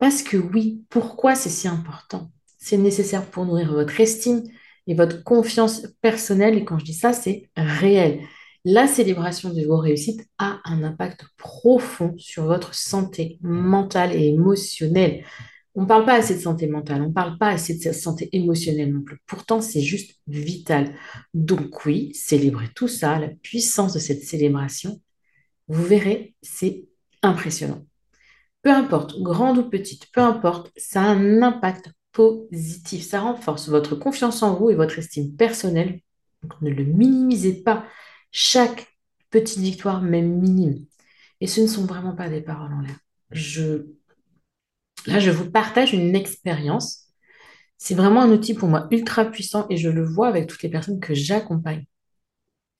Parce 0.00 0.24
que 0.24 0.36
oui, 0.36 0.84
pourquoi 0.90 1.36
c'est 1.36 1.50
si 1.50 1.68
important? 1.68 2.32
C'est 2.58 2.78
nécessaire 2.78 3.24
pour 3.24 3.46
nourrir 3.46 3.72
votre 3.72 4.00
estime 4.00 4.42
et 4.88 4.94
votre 4.96 5.22
confiance 5.22 5.86
personnelle. 6.00 6.58
Et 6.58 6.64
quand 6.64 6.80
je 6.80 6.84
dis 6.84 6.94
ça, 6.94 7.12
c'est 7.12 7.48
réel 7.56 8.18
la 8.64 8.86
célébration 8.86 9.50
de 9.50 9.64
vos 9.64 9.78
réussites 9.78 10.28
a 10.38 10.60
un 10.64 10.84
impact 10.84 11.24
profond 11.36 12.14
sur 12.18 12.44
votre 12.44 12.74
santé 12.74 13.38
mentale 13.42 14.12
et 14.14 14.28
émotionnelle. 14.28 15.24
On 15.74 15.82
ne 15.82 15.86
parle 15.86 16.04
pas 16.04 16.14
assez 16.14 16.34
de 16.34 16.40
santé 16.40 16.66
mentale, 16.66 17.00
on 17.02 17.08
ne 17.08 17.12
parle 17.12 17.38
pas 17.38 17.48
assez 17.48 17.78
de 17.78 17.92
santé 17.92 18.28
émotionnelle 18.32 18.92
non 18.92 19.02
plus. 19.02 19.18
Pourtant, 19.26 19.62
c'est 19.62 19.80
juste 19.80 20.18
vital. 20.26 20.94
Donc 21.32 21.86
oui, 21.86 22.14
célébrez 22.14 22.68
tout 22.74 22.88
ça, 22.88 23.18
la 23.18 23.28
puissance 23.28 23.94
de 23.94 23.98
cette 23.98 24.22
célébration. 24.22 25.00
Vous 25.68 25.84
verrez, 25.84 26.34
c'est 26.42 26.88
impressionnant. 27.22 27.86
Peu 28.62 28.70
importe, 28.70 29.20
grande 29.20 29.58
ou 29.58 29.68
petite, 29.68 30.10
peu 30.12 30.20
importe, 30.20 30.70
ça 30.76 31.02
a 31.02 31.06
un 31.06 31.42
impact 31.42 31.90
positif. 32.12 33.04
Ça 33.04 33.20
renforce 33.20 33.68
votre 33.68 33.96
confiance 33.96 34.42
en 34.42 34.54
vous 34.54 34.70
et 34.70 34.74
votre 34.74 34.98
estime 34.98 35.34
personnelle. 35.34 36.00
Ne 36.60 36.70
le 36.70 36.84
minimisez 36.84 37.62
pas 37.62 37.86
chaque 38.30 38.86
petite 39.30 39.58
victoire, 39.58 40.02
même 40.02 40.38
minime. 40.38 40.84
Et 41.40 41.46
ce 41.46 41.60
ne 41.60 41.66
sont 41.66 41.86
vraiment 41.86 42.14
pas 42.14 42.28
des 42.28 42.40
paroles 42.40 42.72
en 42.72 42.80
l'air. 42.80 42.96
Je... 43.30 43.86
Là, 45.06 45.18
je 45.18 45.30
vous 45.30 45.50
partage 45.50 45.92
une 45.92 46.14
expérience. 46.14 47.08
C'est 47.78 47.94
vraiment 47.94 48.22
un 48.22 48.30
outil 48.30 48.54
pour 48.54 48.68
moi 48.68 48.86
ultra 48.90 49.24
puissant 49.24 49.66
et 49.68 49.76
je 49.76 49.88
le 49.88 50.04
vois 50.04 50.28
avec 50.28 50.46
toutes 50.46 50.62
les 50.62 50.68
personnes 50.68 51.00
que 51.00 51.14
j'accompagne. 51.14 51.86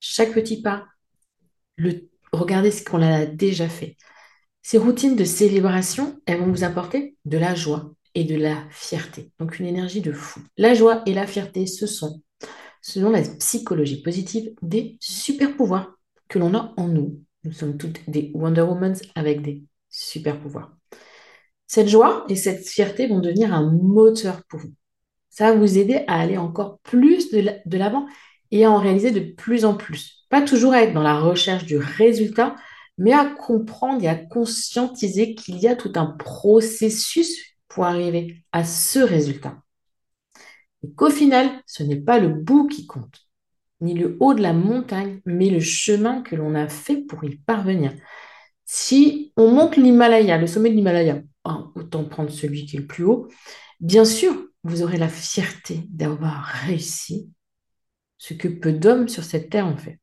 Chaque 0.01 0.33
petit 0.33 0.63
pas, 0.63 0.87
le... 1.77 2.09
regardez 2.33 2.71
ce 2.71 2.85
qu'on 2.85 3.03
a 3.03 3.27
déjà 3.27 3.69
fait. 3.69 3.97
Ces 4.63 4.79
routines 4.79 5.17
de 5.17 5.25
célébration, 5.25 6.21
elles 6.27 6.39
vont 6.39 6.51
vous 6.53 6.65
apporter 6.65 7.17
de 7.25 7.39
la 7.39 7.55
joie 7.55 7.95
et 8.15 8.25
de 8.25 8.37
la 8.37 8.65
fierté. 8.71 9.33
Donc 9.41 9.59
une 9.59 9.67
énergie 9.67 10.01
de 10.01 10.13
fou. 10.13 10.41
La 10.57 10.75
joie 10.75 11.03
et 11.07 11.15
la 11.15 11.27
fierté, 11.27 11.67
ce 11.67 11.87
sont 11.87 12.23
selon 12.83 13.11
la 13.11 13.23
psychologie 13.23 14.03
positive, 14.03 14.53
des 14.61 14.99
super 15.01 15.57
pouvoirs 15.57 15.97
que 16.29 16.39
l'on 16.39 16.55
a 16.55 16.75
en 16.77 16.89
nous. 16.89 17.23
Nous 17.45 17.53
sommes 17.53 17.79
toutes 17.79 18.09
des 18.09 18.31
Wonder 18.35 18.63
Woman 18.63 18.95
avec 19.15 19.43
des 19.43 19.65
super 19.89 20.41
pouvoirs. 20.41 20.77
Cette 21.73 21.89
joie 21.89 22.27
et 22.29 22.37
cette 22.37 22.69
fierté 22.69 23.07
vont 23.07 23.21
devenir 23.21 23.55
un 23.55 23.73
moteur 23.73 24.43
pour 24.47 24.61
vous. 24.61 24.75
Ça 25.31 25.51
va 25.51 25.59
vous 25.59 25.79
aider 25.79 26.05
à 26.07 26.21
aller 26.21 26.37
encore 26.37 26.81
plus 26.81 27.31
de 27.31 27.79
l'avant 27.79 28.05
et 28.51 28.67
à 28.67 28.71
en 28.71 28.77
réaliser 28.77 29.11
de 29.11 29.33
plus 29.33 29.65
en 29.65 29.75
plus. 29.75 30.27
Pas 30.29 30.43
toujours 30.43 30.75
à 30.75 30.83
être 30.83 30.93
dans 30.93 31.03
la 31.03 31.19
recherche 31.19 31.65
du 31.65 31.79
résultat, 31.79 32.57
mais 32.99 33.15
à 33.15 33.25
comprendre 33.25 34.05
et 34.05 34.09
à 34.09 34.17
conscientiser 34.17 35.35
qu'il 35.35 35.61
y 35.61 35.67
a 35.67 35.75
tout 35.75 35.95
un 35.95 36.09
processus 36.09 37.35
pour 37.69 37.87
arriver 37.87 38.45
à 38.53 38.65
ce 38.65 38.99
résultat 38.99 39.57
et 40.85 40.93
qu'au 40.93 41.09
final, 41.09 41.49
ce 41.65 41.83
n'est 41.83 42.03
pas 42.03 42.19
le 42.19 42.29
bout 42.29 42.69
qui 42.69 42.87
compte, 42.87 43.27
ni 43.81 43.95
le 43.95 44.19
haut 44.21 44.35
de 44.35 44.43
la 44.43 44.53
montagne, 44.53 45.23
mais 45.25 45.49
le 45.49 45.61
chemin 45.61 46.21
que 46.21 46.37
l'on 46.37 46.55
a 46.55 46.69
fait 46.69 46.99
pour 46.99 47.25
y 47.25 47.39
parvenir. 47.39 47.95
Si 48.67 49.33
on 49.39 49.51
monte 49.51 49.79
l'Himalaya, 49.79 50.37
le 50.37 50.47
sommet 50.47 50.69
de 50.69 50.75
l'Himalaya, 50.75 51.23
autant 51.45 52.05
prendre 52.05 52.31
celui 52.31 52.67
qui 52.67 52.77
est 52.77 52.81
le 52.81 52.87
plus 52.87 53.05
haut, 53.05 53.29
bien 53.81 54.05
sûr, 54.05 54.35
vous 54.65 54.83
aurez 54.83 54.97
la 54.97 55.09
fierté 55.09 55.85
d'avoir 55.89 56.45
réussi 56.45 57.31
ce 58.19 58.35
que 58.35 58.49
peu 58.49 58.73
d'hommes 58.73 59.09
sur 59.09 59.25
cette 59.25 59.51
terre 59.51 59.67
ont 59.67 59.77
fait. 59.77 59.99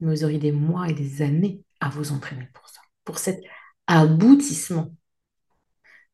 Mais 0.00 0.14
vous 0.14 0.24
aurez 0.24 0.38
des 0.38 0.52
mois 0.52 0.88
et 0.88 0.94
des 0.94 1.20
années 1.22 1.62
à 1.80 1.90
vous 1.90 2.12
entraîner 2.12 2.48
pour 2.54 2.68
ça, 2.68 2.80
pour 3.04 3.18
cet 3.18 3.42
aboutissement. 3.86 4.94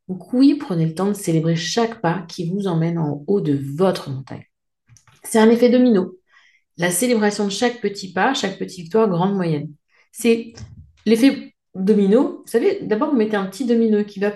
Donc 0.09 0.33
oui, 0.33 0.55
prenez 0.55 0.87
le 0.87 0.95
temps 0.95 1.09
de 1.09 1.13
célébrer 1.13 1.57
chaque 1.57 2.01
pas 2.01 2.23
qui 2.29 2.51
vous 2.51 2.67
emmène 2.67 2.99
en 2.99 3.25
haut 3.27 3.41
de 3.41 3.61
votre 3.77 4.11
montagne. 4.11 4.47
C'est 5.23 5.39
un 5.39 5.51
effet 5.51 5.69
domino. 5.69 6.19
La 6.77 6.91
célébration 6.91 7.45
de 7.45 7.51
chaque 7.51 7.81
petit 7.81 8.13
pas, 8.13 8.35
chaque 8.35 8.59
petite 8.59 8.81
victoire, 8.81 9.09
grande 9.09 9.35
moyenne. 9.35 9.73
C'est 10.13 10.53
l'effet 11.07 11.56
domino. 11.83 12.43
Vous 12.45 12.51
savez, 12.51 12.81
d'abord, 12.83 13.11
vous 13.11 13.17
mettez 13.17 13.37
un 13.37 13.47
petit 13.47 13.65
domino 13.65 14.05
qui 14.05 14.21
va, 14.21 14.33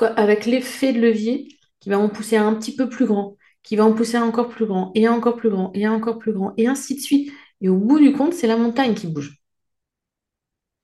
avec 0.00 0.46
l'effet 0.46 0.92
de 0.92 1.00
levier, 1.00 1.48
qui 1.80 1.88
va 1.88 1.98
en 1.98 2.08
pousser 2.08 2.36
un 2.36 2.54
petit 2.54 2.74
peu 2.74 2.88
plus 2.88 3.06
grand, 3.06 3.36
qui 3.62 3.76
va 3.76 3.84
en 3.84 3.92
pousser 3.92 4.18
encore 4.18 4.48
plus 4.48 4.66
grand, 4.66 4.92
et 4.94 5.08
encore 5.08 5.36
plus 5.36 5.50
grand, 5.50 5.70
et 5.74 5.88
encore 5.88 6.18
plus 6.18 6.32
grand, 6.32 6.54
et 6.56 6.66
ainsi 6.68 6.96
de 6.96 7.00
suite. 7.00 7.32
Et 7.60 7.68
au 7.68 7.76
bout 7.76 7.98
du 7.98 8.12
compte, 8.12 8.34
c'est 8.34 8.46
la 8.46 8.56
montagne 8.56 8.94
qui 8.94 9.06
bouge. 9.06 9.40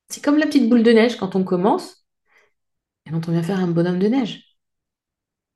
C'est 0.08 0.22
comme 0.22 0.38
la 0.38 0.46
petite 0.46 0.68
boule 0.68 0.82
de 0.82 0.92
neige 0.92 1.16
quand 1.16 1.36
on 1.36 1.44
commence 1.44 2.06
et 3.06 3.10
dont 3.10 3.20
on 3.26 3.32
vient 3.32 3.42
faire 3.42 3.58
un 3.60 3.68
bonhomme 3.68 3.98
de 3.98 4.08
neige. 4.08 4.56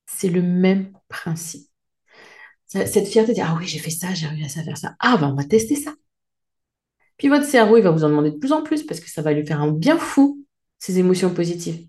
C'est 0.06 0.28
le 0.30 0.42
même 0.42 0.92
principe. 1.08 1.68
Cette 2.66 3.06
fierté 3.06 3.32
de 3.32 3.34
dire, 3.34 3.46
ah 3.48 3.56
oui, 3.58 3.66
j'ai 3.66 3.78
fait 3.78 3.90
ça, 3.90 4.14
j'ai 4.14 4.26
réussi 4.26 4.58
à 4.58 4.64
faire 4.64 4.76
ça. 4.76 4.94
Ah, 5.00 5.16
ben 5.16 5.28
on 5.30 5.34
va 5.34 5.44
tester 5.44 5.76
ça. 5.76 5.94
Puis 7.18 7.28
votre 7.28 7.44
cerveau, 7.44 7.76
il 7.76 7.82
va 7.82 7.90
vous 7.90 8.04
en 8.04 8.10
demander 8.10 8.30
de 8.30 8.36
plus 8.36 8.52
en 8.52 8.62
plus 8.62 8.82
parce 8.84 9.00
que 9.00 9.10
ça 9.10 9.22
va 9.22 9.32
lui 9.32 9.46
faire 9.46 9.60
un 9.60 9.72
bien 9.72 9.98
fou, 9.98 10.44
ces 10.78 10.98
émotions 10.98 11.32
positives. 11.32 11.86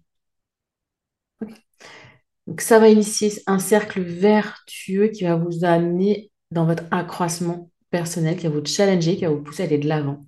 Donc 2.47 2.61
ça 2.61 2.79
va 2.79 2.87
initier 2.87 3.31
un 3.45 3.59
cercle 3.59 4.01
vertueux 4.01 5.07
qui 5.09 5.25
va 5.25 5.35
vous 5.35 5.65
amener 5.65 6.31
dans 6.51 6.65
votre 6.65 6.83
accroissement 6.91 7.69
personnel, 7.89 8.37
qui 8.37 8.47
va 8.47 8.53
vous 8.53 8.65
challenger, 8.65 9.17
qui 9.17 9.25
va 9.25 9.31
vous 9.31 9.43
pousser 9.43 9.63
à 9.63 9.65
aller 9.65 9.77
de 9.77 9.87
l'avant. 9.87 10.25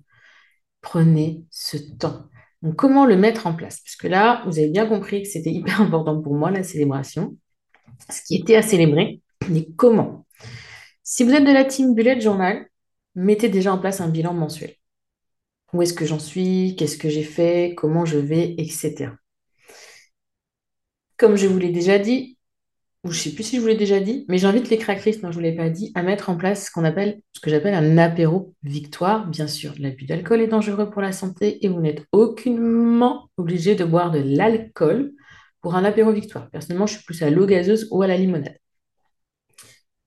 Prenez 0.82 1.44
ce 1.50 1.76
temps. 1.76 2.26
Donc, 2.62 2.76
comment 2.76 3.06
le 3.06 3.16
mettre 3.16 3.46
en 3.46 3.54
place? 3.54 3.80
Parce 3.80 3.96
que 3.96 4.06
là, 4.06 4.42
vous 4.46 4.58
avez 4.58 4.68
bien 4.68 4.86
compris 4.86 5.22
que 5.22 5.28
c'était 5.28 5.50
hyper 5.50 5.80
important 5.82 6.20
pour 6.20 6.34
moi, 6.34 6.50
la 6.50 6.62
célébration. 6.62 7.36
Ce 8.10 8.22
qui 8.22 8.36
était 8.36 8.56
à 8.56 8.62
célébrer, 8.62 9.20
mais 9.48 9.66
comment? 9.76 10.26
Si 11.02 11.24
vous 11.24 11.32
êtes 11.32 11.44
de 11.44 11.52
la 11.52 11.64
team 11.64 11.94
Bullet 11.94 12.20
Journal, 12.20 12.66
mettez 13.14 13.48
déjà 13.48 13.72
en 13.72 13.78
place 13.78 14.00
un 14.00 14.08
bilan 14.08 14.34
mensuel. 14.34 14.74
Où 15.72 15.82
est-ce 15.82 15.94
que 15.94 16.06
j'en 16.06 16.18
suis? 16.18 16.74
Qu'est-ce 16.76 16.98
que 16.98 17.08
j'ai 17.08 17.22
fait? 17.22 17.74
Comment 17.76 18.04
je 18.04 18.18
vais? 18.18 18.54
Etc. 18.58 19.10
Comme 21.16 21.36
je 21.36 21.46
vous 21.46 21.58
l'ai 21.58 21.70
déjà 21.70 21.98
dit, 21.98 22.38
ou 23.04 23.10
je 23.10 23.18
ne 23.18 23.22
sais 23.22 23.30
plus 23.30 23.44
si 23.44 23.56
je 23.56 23.60
vous 23.60 23.66
l'ai 23.66 23.76
déjà 23.76 24.00
dit, 24.00 24.26
mais 24.28 24.38
j'invite 24.38 24.68
les 24.68 24.78
crackeristes, 24.78 25.22
non, 25.22 25.30
je 25.32 25.38
ne 25.38 25.42
vous 25.42 25.50
l'ai 25.50 25.56
pas 25.56 25.70
dit, 25.70 25.92
à 25.94 26.02
mettre 26.02 26.28
en 26.28 26.36
place 26.36 26.70
ce 26.74 26.80
appelle, 26.80 27.20
ce 27.32 27.40
que 27.40 27.50
j'appelle 27.50 27.74
un 27.74 27.98
apéro 27.98 28.54
victoire. 28.62 29.26
Bien 29.26 29.46
sûr, 29.46 29.74
l'abus 29.78 30.06
d'alcool 30.06 30.40
est 30.40 30.48
dangereux 30.48 30.90
pour 30.90 31.02
la 31.02 31.12
santé 31.12 31.64
et 31.64 31.68
vous 31.68 31.80
n'êtes 31.80 32.04
aucunement 32.12 33.30
obligé 33.36 33.74
de 33.74 33.84
boire 33.84 34.10
de 34.10 34.18
l'alcool 34.18 35.12
pour 35.62 35.76
un 35.76 35.84
apéro 35.84 36.12
victoire. 36.12 36.50
Personnellement, 36.50 36.86
je 36.86 36.94
suis 36.96 37.04
plus 37.04 37.22
à 37.22 37.30
l'eau 37.30 37.46
gazeuse 37.46 37.88
ou 37.90 38.02
à 38.02 38.06
la 38.06 38.16
limonade. 38.16 38.56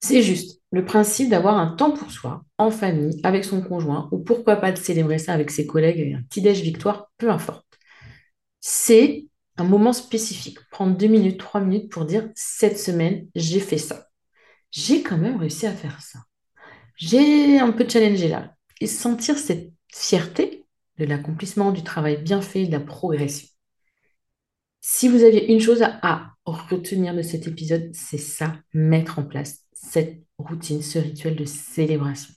C'est 0.01 0.21
juste 0.21 0.61
le 0.73 0.83
principe 0.83 1.29
d'avoir 1.29 1.57
un 1.59 1.67
temps 1.67 1.91
pour 1.91 2.11
soi, 2.11 2.43
en 2.57 2.71
famille, 2.71 3.19
avec 3.21 3.45
son 3.45 3.61
conjoint, 3.61 4.09
ou 4.11 4.17
pourquoi 4.17 4.55
pas 4.55 4.71
de 4.71 4.77
célébrer 4.77 5.19
ça 5.19 5.31
avec 5.31 5.51
ses 5.51 5.67
collègues 5.67 6.15
un 6.17 6.23
petit 6.23 6.41
déj 6.41 6.61
victoire, 6.61 7.11
peu 7.19 7.29
importe. 7.29 7.67
C'est 8.59 9.27
un 9.57 9.65
moment 9.65 9.93
spécifique, 9.93 10.57
prendre 10.71 10.97
deux 10.97 11.07
minutes, 11.07 11.39
trois 11.39 11.61
minutes 11.61 11.91
pour 11.91 12.05
dire 12.05 12.27
cette 12.33 12.79
semaine, 12.79 13.27
j'ai 13.35 13.59
fait 13.59 13.77
ça. 13.77 14.07
J'ai 14.71 15.03
quand 15.03 15.17
même 15.19 15.37
réussi 15.37 15.67
à 15.67 15.73
faire 15.73 16.01
ça. 16.01 16.19
J'ai 16.95 17.59
un 17.59 17.71
peu 17.71 17.87
challengé 17.87 18.27
là. 18.27 18.55
Et 18.81 18.87
sentir 18.87 19.37
cette 19.37 19.71
fierté 19.93 20.65
de 20.97 21.05
l'accomplissement 21.05 21.71
du 21.71 21.83
travail 21.83 22.17
bien 22.17 22.41
fait, 22.41 22.65
de 22.65 22.71
la 22.71 22.79
progression. 22.79 23.47
Si 24.81 25.07
vous 25.07 25.23
aviez 25.23 25.51
une 25.51 25.61
chose 25.61 25.83
à, 25.83 26.31
retenir 26.45 27.13
de 27.13 27.21
cet 27.21 27.47
épisode, 27.47 27.91
c'est 27.93 28.17
ça, 28.17 28.57
mettre 28.73 29.19
en 29.19 29.23
place 29.23 29.59
cette 29.71 30.23
routine, 30.43 30.81
ce 30.81 30.99
rituel 30.99 31.35
de 31.35 31.45
célébration. 31.45 32.33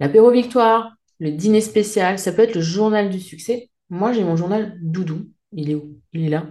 l'apéro 0.00 0.30
victoire, 0.30 0.92
le 1.18 1.32
dîner 1.32 1.60
spécial, 1.60 2.18
ça 2.18 2.32
peut 2.32 2.42
être 2.42 2.54
le 2.54 2.60
journal 2.60 3.10
du 3.10 3.20
succès. 3.20 3.70
Moi, 3.90 4.12
j'ai 4.12 4.24
mon 4.24 4.36
journal 4.36 4.78
doudou. 4.80 5.30
Il 5.52 5.70
est 5.70 5.74
où? 5.74 5.98
Il 6.12 6.26
est 6.26 6.28
là. 6.28 6.46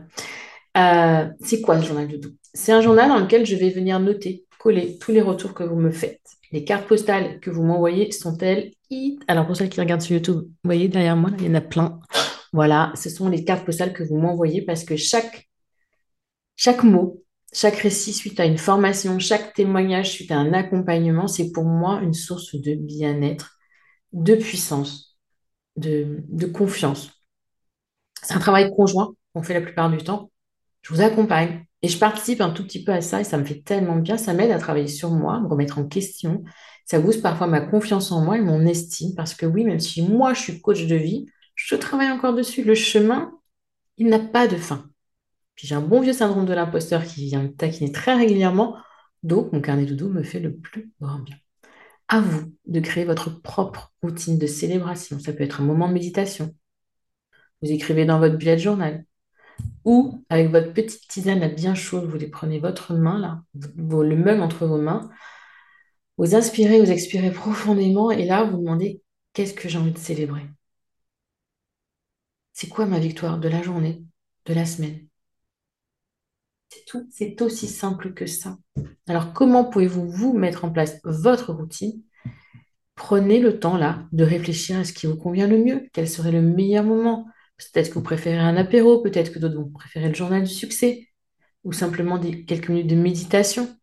Euh, 0.78 1.30
c'est 1.42 1.62
quoi 1.62 1.80
ce 1.82 1.88
journal 1.88 2.08
doudou? 2.08 2.30
C'est 2.54 2.72
un 2.72 2.82
journal 2.82 3.10
dans 3.10 3.20
lequel 3.20 3.46
je 3.46 3.56
vais 3.56 3.70
venir 3.70 4.00
noter, 4.00 4.46
coller 4.60 4.98
tous 4.98 5.12
les 5.12 5.22
retours 5.22 5.54
que 5.54 5.64
vous 5.64 5.80
me 5.80 5.92
faites. 5.92 6.22
Les 6.52 6.64
cartes 6.64 6.88
postales 6.88 7.40
que 7.40 7.50
vous 7.50 7.64
m'envoyez 7.64 8.12
sont-elles 8.12 8.72
Alors, 9.28 9.46
pour 9.46 9.56
ceux 9.56 9.68
qui 9.68 9.80
regardent 9.80 10.02
sur 10.02 10.16
YouTube, 10.16 10.38
vous 10.38 10.52
voyez 10.64 10.88
derrière 10.88 11.16
moi, 11.16 11.32
il 11.40 11.46
y 11.46 11.50
en 11.50 11.56
a 11.56 11.62
plein. 11.62 12.00
Voilà, 12.54 12.92
ce 12.96 13.10
sont 13.10 13.30
les 13.30 13.44
cartes 13.44 13.66
postales 13.66 13.94
que 13.94 14.04
vous 14.04 14.18
m'envoyez 14.18 14.62
parce 14.62 14.84
que 14.84 14.96
chaque, 14.96 15.50
chaque 16.56 16.84
mot, 16.84 17.22
chaque 17.54 17.78
récit 17.78 18.14
suite 18.14 18.40
à 18.40 18.46
une 18.46 18.58
formation, 18.58 19.20
chaque 19.20 19.54
témoignage 19.54 20.12
suite 20.12 20.32
à 20.32 20.38
un 20.38 20.54
accompagnement, 20.54 21.28
c'est 21.28 21.52
pour 21.52 21.64
moi 21.66 22.02
une 22.02 22.14
source 22.14 22.56
de 22.56 22.76
bien-être, 22.76 23.58
de 24.14 24.36
puissance, 24.36 25.18
de, 25.76 26.46
confiance. 26.54 27.12
C'est 28.22 28.34
un 28.34 28.40
travail 28.40 28.72
conjoint 28.76 29.14
qu'on 29.34 29.44
fait 29.44 29.54
la 29.54 29.62
plupart 29.62 29.90
du 29.90 29.98
temps. 29.98 30.32
Je 30.82 30.94
vous 30.94 31.02
accompagne 31.02 31.66
et 31.82 31.88
je 31.88 31.98
participe 31.98 32.42
un 32.42 32.50
tout 32.50 32.64
petit 32.64 32.84
peu 32.84 32.92
à 32.92 33.02
ça 33.02 33.22
et 33.22 33.24
ça 33.24 33.38
me 33.38 33.46
fait 33.46 33.62
tellement 33.62 33.98
bien. 33.98 34.18
Ça 34.18 34.34
m'aide 34.34 34.52
à 34.52 34.60
travailler 34.60 34.88
sur 34.88 35.12
moi, 35.12 35.40
me 35.40 35.48
remettre 35.48 35.78
en 35.78 35.88
question. 35.88 36.44
Ça 36.86 37.00
booste 37.00 37.22
parfois 37.22 37.48
ma 37.48 37.62
confiance 37.62 38.12
en 38.12 38.22
moi 38.22 38.38
et 38.38 38.42
mon 38.42 38.66
estime 38.66 39.14
parce 39.16 39.36
que 39.36 39.46
oui, 39.46 39.64
même 39.64 39.80
si 39.80 40.02
moi 40.02 40.34
je 40.34 40.42
suis 40.42 40.62
coach 40.62 40.86
de 40.86 40.96
vie, 40.96 41.28
je 41.56 41.76
travaille 41.76 42.10
encore 42.12 42.34
dessus. 42.34 42.64
Le 42.64 42.76
chemin, 42.76 43.32
il 43.98 44.08
n'a 44.08 44.20
pas 44.20 44.48
de 44.48 44.58
fin. 44.58 44.90
Puis 45.58 45.68
j'ai 45.68 45.76
un 45.76 45.82
bon 45.82 46.02
vieux 46.02 46.14
syndrome 46.14 46.46
de 46.46 46.54
l'imposteur 46.54 47.04
qui 47.04 47.26
vient 47.26 47.42
me 47.44 47.54
taquiner 47.54 47.92
très 47.92 48.16
régulièrement. 48.16 48.78
Donc 49.24 49.52
mon 49.52 49.60
carnet 49.60 49.86
doudou 49.86 50.08
me 50.08 50.24
fait 50.24 50.40
le 50.40 50.56
plus 50.56 50.94
grand 51.02 51.20
bien. 51.20 51.36
À 52.08 52.22
vous 52.22 52.54
de 52.68 52.80
créer 52.80 53.04
votre 53.04 53.42
propre 53.42 53.92
routine 54.02 54.38
de 54.38 54.48
célébration. 54.48 55.20
Ça 55.20 55.34
peut 55.34 55.44
être 55.44 55.60
un 55.60 55.66
moment 55.66 55.90
de 55.90 55.94
méditation. 55.94 56.56
Vous 57.62 57.72
écrivez 57.72 58.06
dans 58.06 58.20
votre 58.20 58.38
bullet 58.38 58.60
journal. 58.60 59.04
Ou 59.84 60.24
avec 60.30 60.52
votre 60.52 60.72
petite 60.74 61.08
tisane 61.08 61.42
à 61.42 61.50
bien 61.50 61.74
chaude, 61.74 62.06
vous 62.06 62.18
les 62.18 62.30
prenez 62.30 62.60
votre 62.60 62.94
main 62.94 63.18
là, 63.18 63.42
le 63.56 64.16
mug 64.16 64.40
entre 64.40 64.68
vos 64.68 64.78
mains. 64.80 65.10
Vous 66.18 66.36
inspirez, 66.36 66.80
vous 66.80 66.92
expirez 66.92 67.32
profondément 67.32 68.12
et 68.12 68.26
là 68.26 68.44
vous 68.44 68.58
demandez 68.58 69.02
qu'est-ce 69.34 69.56
que 69.56 69.68
j'ai 69.68 69.80
envie 69.80 69.92
de 69.92 69.98
célébrer? 69.98 70.48
C'est 72.54 72.68
quoi 72.70 72.86
ma 72.86 73.00
victoire 73.00 73.40
de 73.40 73.48
la 73.50 73.64
journée, 73.64 74.04
de 74.46 74.54
la 74.54 74.66
semaine? 74.66 75.08
C'est 76.70 76.86
tout, 76.86 77.08
c'est 77.12 77.42
aussi 77.42 77.68
simple 77.68 78.14
que 78.14 78.26
ça. 78.26 78.58
Alors 79.08 79.34
comment 79.34 79.66
pouvez-vous 79.66 80.10
vous 80.10 80.38
mettre 80.38 80.66
en 80.66 80.72
place 80.72 81.00
votre 81.04 81.54
routine? 81.54 82.04
Prenez 82.96 83.40
le 83.40 83.60
temps 83.60 83.78
là 83.78 84.08
de 84.12 84.24
réfléchir 84.24 84.80
à 84.80 84.84
ce 84.84 84.94
qui 84.94 85.08
vous 85.08 85.18
convient 85.18 85.48
le 85.48 85.64
mieux, 85.64 85.88
quel 85.94 86.10
serait 86.10 86.32
le 86.32 86.42
meilleur 86.42 86.84
moment? 86.84 87.28
Peut-être 87.58 87.90
que 87.90 87.96
vous 87.96 88.04
préférez 88.04 88.40
un 88.40 88.58
apéro, 88.58 89.02
peut-être 89.02 89.32
que 89.32 89.40
d'autres 89.40 89.56
vont 89.56 89.70
préférer 89.70 90.10
le 90.10 90.14
journal 90.14 90.44
du 90.44 90.54
succès, 90.54 91.08
ou 91.64 91.74
simplement 91.74 92.20
quelques 92.20 92.70
minutes 92.70 92.88
de 92.88 92.96
méditation. 92.96 93.76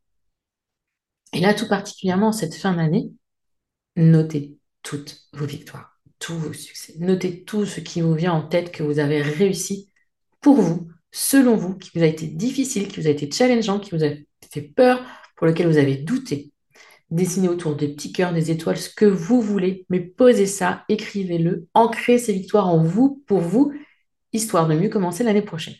Et 1.33 1.41
là, 1.41 1.55
tout 1.55 1.69
particulièrement, 1.69 2.33
cette 2.33 2.55
fin 2.55 2.75
d'année, 2.75 3.12
notez 3.97 4.59
toutes 4.83 5.29
vos 5.33 5.47
victoires 5.47 5.95
tous 6.25 6.38
vos 6.38 6.53
succès. 6.55 6.95
Notez 7.00 7.45
tout 7.45 7.67
ce 7.67 7.81
qui 7.81 8.00
vous 8.00 8.14
vient 8.14 8.33
en 8.33 8.41
tête 8.41 8.73
que 8.73 8.83
vous 8.83 8.99
avez 8.99 9.21
réussi 9.21 9.91
pour 10.41 10.57
vous, 10.57 10.88
selon 11.14 11.54
vous, 11.54 11.78
qui 11.78 11.90
vous 11.94 12.02
a 12.02 12.06
été 12.06 12.26
difficile, 12.26 12.88
qui 12.88 13.00
vous 13.00 13.06
a 13.06 13.11
été 13.11 13.30
challengeant, 13.30 13.78
qui 13.78 13.90
vous 13.94 14.02
a 14.04 14.09
fait 14.50 14.62
peur, 14.62 15.00
pour 15.37 15.47
lequel 15.47 15.68
vous 15.68 15.78
avez 15.78 15.94
douté. 15.94 16.50
Dessinez 17.11 17.49
autour 17.49 17.76
des 17.76 17.88
petits 17.94 18.11
cœurs, 18.11 18.33
des 18.33 18.50
étoiles, 18.50 18.76
ce 18.76 18.90
que 18.90 19.04
vous 19.04 19.40
voulez, 19.40 19.87
mais 19.90 20.00
posez 20.00 20.47
ça, 20.47 20.85
écrivez-le, 20.88 21.68
ancrez 21.73 22.18
ces 22.18 22.33
victoires 22.33 22.66
en 22.68 22.83
vous, 22.83 23.22
pour 23.29 23.38
vous, 23.38 23.72
histoire 24.33 24.66
de 24.66 24.74
mieux 24.74 24.88
commencer 24.88 25.22
l'année 25.22 25.42
prochaine. 25.42 25.77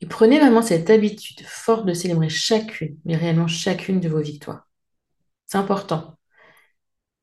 Et 0.00 0.06
prenez 0.06 0.40
vraiment 0.40 0.62
cette 0.62 0.90
habitude 0.90 1.40
forte 1.46 1.86
de 1.86 1.94
célébrer 1.94 2.28
chacune, 2.28 2.98
mais 3.04 3.14
réellement 3.14 3.46
chacune 3.46 4.00
de 4.00 4.08
vos 4.08 4.20
victoires. 4.20 4.68
C'est 5.46 5.58
important. 5.58 6.18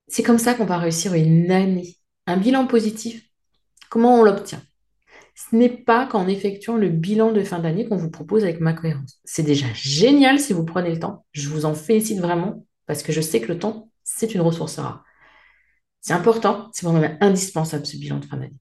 C'est 0.07 0.23
comme 0.23 0.39
ça 0.39 0.53
qu'on 0.53 0.65
va 0.65 0.77
réussir 0.77 1.13
une 1.13 1.51
année. 1.51 1.97
Un 2.25 2.37
bilan 2.37 2.67
positif, 2.67 3.21
comment 3.89 4.17
on 4.21 4.23
l'obtient? 4.23 4.61
Ce 5.39 5.55
n'est 5.55 5.69
pas 5.69 6.05
qu'en 6.05 6.27
effectuant 6.27 6.75
le 6.75 6.89
bilan 6.89 7.31
de 7.31 7.41
fin 7.43 7.59
d'année 7.59 7.87
qu'on 7.87 7.95
vous 7.95 8.09
propose 8.09 8.43
avec 8.43 8.59
ma 8.59 8.73
cohérence. 8.73 9.21
C'est 9.23 9.43
déjà 9.43 9.67
génial 9.73 10.37
si 10.37 10.51
vous 10.51 10.65
prenez 10.65 10.91
le 10.91 10.99
temps. 10.99 11.25
Je 11.31 11.47
vous 11.47 11.63
en 11.63 11.73
félicite 11.73 12.19
vraiment 12.19 12.65
parce 12.87 13.03
que 13.03 13.13
je 13.13 13.21
sais 13.21 13.39
que 13.39 13.47
le 13.47 13.57
temps, 13.57 13.89
c'est 14.03 14.35
une 14.35 14.41
ressource 14.41 14.79
rare. 14.79 15.05
C'est 16.01 16.11
important, 16.11 16.69
c'est 16.73 16.85
vraiment 16.85 17.15
indispensable 17.21 17.85
ce 17.85 17.95
bilan 17.95 18.19
de 18.19 18.25
fin 18.25 18.35
d'année. 18.35 18.57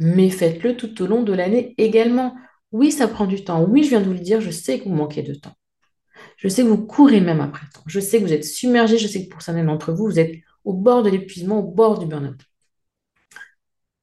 Mais 0.00 0.28
faites-le 0.28 0.76
tout 0.76 1.02
au 1.02 1.06
long 1.06 1.22
de 1.22 1.32
l'année 1.32 1.74
également. 1.78 2.34
Oui, 2.72 2.90
ça 2.90 3.06
prend 3.06 3.26
du 3.26 3.44
temps. 3.44 3.62
Oui, 3.62 3.84
je 3.84 3.90
viens 3.90 4.00
de 4.00 4.06
vous 4.06 4.12
le 4.12 4.18
dire, 4.18 4.40
je 4.40 4.50
sais 4.50 4.80
que 4.80 4.84
vous 4.88 4.94
manquez 4.94 5.22
de 5.22 5.34
temps. 5.34 5.54
Je 6.36 6.48
sais 6.48 6.64
que 6.64 6.68
vous 6.68 6.84
courez 6.84 7.20
même 7.20 7.40
après 7.40 7.64
le 7.64 7.72
temps. 7.72 7.84
Je 7.86 8.00
sais 8.00 8.18
que 8.18 8.24
vous 8.24 8.32
êtes 8.32 8.44
submergé. 8.44 8.98
Je 8.98 9.06
sais 9.06 9.24
que 9.24 9.30
pour 9.30 9.42
certains 9.42 9.64
d'entre 9.64 9.92
vous, 9.92 10.06
vous 10.06 10.18
êtes 10.18 10.34
au 10.64 10.72
bord 10.72 11.04
de 11.04 11.10
l'épuisement, 11.10 11.60
au 11.60 11.70
bord 11.70 12.00
du 12.00 12.06
burn-out. 12.06 12.40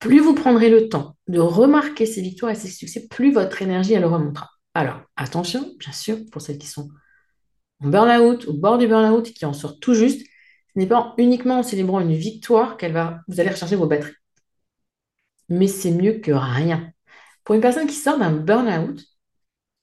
Plus 0.05 0.19
vous 0.19 0.35
prendrez 0.35 0.69
le 0.69 0.87
temps 0.87 1.17
de 1.27 1.39
remarquer 1.39 2.05
ces 2.05 2.21
victoires 2.21 2.51
et 2.51 2.55
ces 2.55 2.67
succès, 2.67 3.07
plus 3.09 3.31
votre 3.31 3.63
énergie, 3.63 3.93
elle 3.93 4.05
remontera. 4.05 4.51
Alors, 4.75 5.01
attention, 5.15 5.73
bien 5.79 5.91
sûr, 5.91 6.19
pour 6.31 6.43
celles 6.43 6.59
qui 6.59 6.67
sont 6.67 6.89
en 7.79 7.87
burn-out, 7.87 8.45
au 8.45 8.53
bord 8.53 8.77
du 8.77 8.87
burn-out, 8.87 9.33
qui 9.33 9.45
en 9.45 9.53
sortent 9.53 9.79
tout 9.79 9.95
juste, 9.95 10.21
ce 10.21 10.79
n'est 10.79 10.85
pas 10.85 11.15
uniquement 11.17 11.57
en 11.57 11.63
célébrant 11.63 12.01
une 12.01 12.13
victoire 12.13 12.77
qu'elle 12.77 12.93
va, 12.93 13.21
vous 13.27 13.39
allez 13.39 13.49
recharger 13.49 13.75
vos 13.75 13.87
batteries. 13.87 14.13
Mais 15.49 15.65
c'est 15.65 15.89
mieux 15.89 16.19
que 16.19 16.31
rien. 16.31 16.91
Pour 17.43 17.55
une 17.55 17.61
personne 17.61 17.87
qui 17.87 17.95
sort 17.95 18.19
d'un 18.19 18.31
burn-out, 18.31 19.03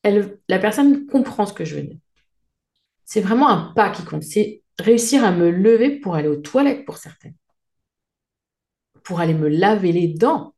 la 0.05 0.59
personne 0.61 1.05
comprend 1.07 1.47
ce 1.47 1.53
que 1.53 1.65
je 1.65 1.75
veux 1.75 1.83
dire. 1.83 1.99
C'est 3.05 3.23
vraiment 3.23 3.49
un 3.49 3.73
pas 3.75 3.91
qui 3.91 4.05
compte. 4.05 4.23
C'est 4.23 4.63
réussir 4.79 5.25
à 5.25 5.33
me 5.33 5.51
lever 5.51 5.99
pour 5.99 6.15
aller 6.15 6.29
aux 6.29 6.37
toilettes 6.37 6.85
pour 6.85 6.99
certaines, 6.99 7.35
pour 9.05 9.21
aller 9.21 9.35
me 9.35 9.49
laver 9.49 9.93
les 9.93 10.09
dents, 10.09 10.55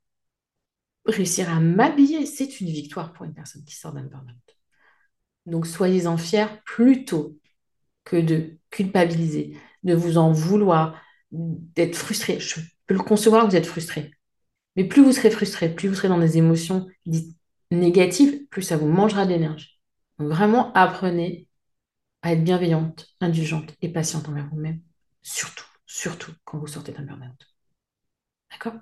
réussir 1.07 1.50
à 1.50 1.61
m'habiller, 1.61 2.26
c'est 2.26 2.61
une 2.61 2.68
victoire 2.68 3.12
pour 3.12 3.24
une 3.24 3.35
personne 3.35 3.64
qui 3.64 3.74
sort 3.74 3.92
d'un 3.92 4.04
burn-out. 4.04 4.57
Donc 5.46 5.66
soyez-en 5.66 6.16
fiers 6.16 6.46
plutôt 6.64 7.38
que 8.04 8.16
de 8.16 8.59
culpabiliser, 8.70 9.57
de 9.83 9.94
vous 9.94 10.18
en 10.18 10.33
vouloir, 10.33 11.00
d'être 11.30 11.96
frustré. 11.96 12.38
Je 12.40 12.61
peux 12.87 12.94
le 12.94 13.02
concevoir, 13.02 13.48
vous 13.48 13.57
êtes 13.57 13.66
frustré. 13.66 14.12
Mais 14.76 14.85
plus 14.85 15.02
vous 15.02 15.12
serez 15.12 15.30
frustré, 15.30 15.74
plus 15.74 15.88
vous 15.88 15.94
serez 15.94 16.09
dans 16.09 16.18
des 16.18 16.38
émotions 16.38 16.87
négatives, 17.70 18.46
plus 18.48 18.62
ça 18.62 18.76
vous 18.76 18.88
mangera 18.88 19.26
d'énergie. 19.26 19.80
Donc 20.18 20.28
vraiment, 20.28 20.72
apprenez 20.74 21.48
à 22.22 22.33
être 22.33 22.44
bienveillante, 22.44 23.07
indulgente 23.20 23.74
et 23.83 23.88
patiente 23.90 24.28
envers 24.28 24.48
vous-même, 24.48 24.80
surtout, 25.22 25.66
surtout 25.87 26.33
quand 26.44 26.59
vous 26.59 26.66
sortez 26.66 26.92
d'un 26.92 27.02
burn-out. 27.02 27.54
D'accord? 28.55 28.81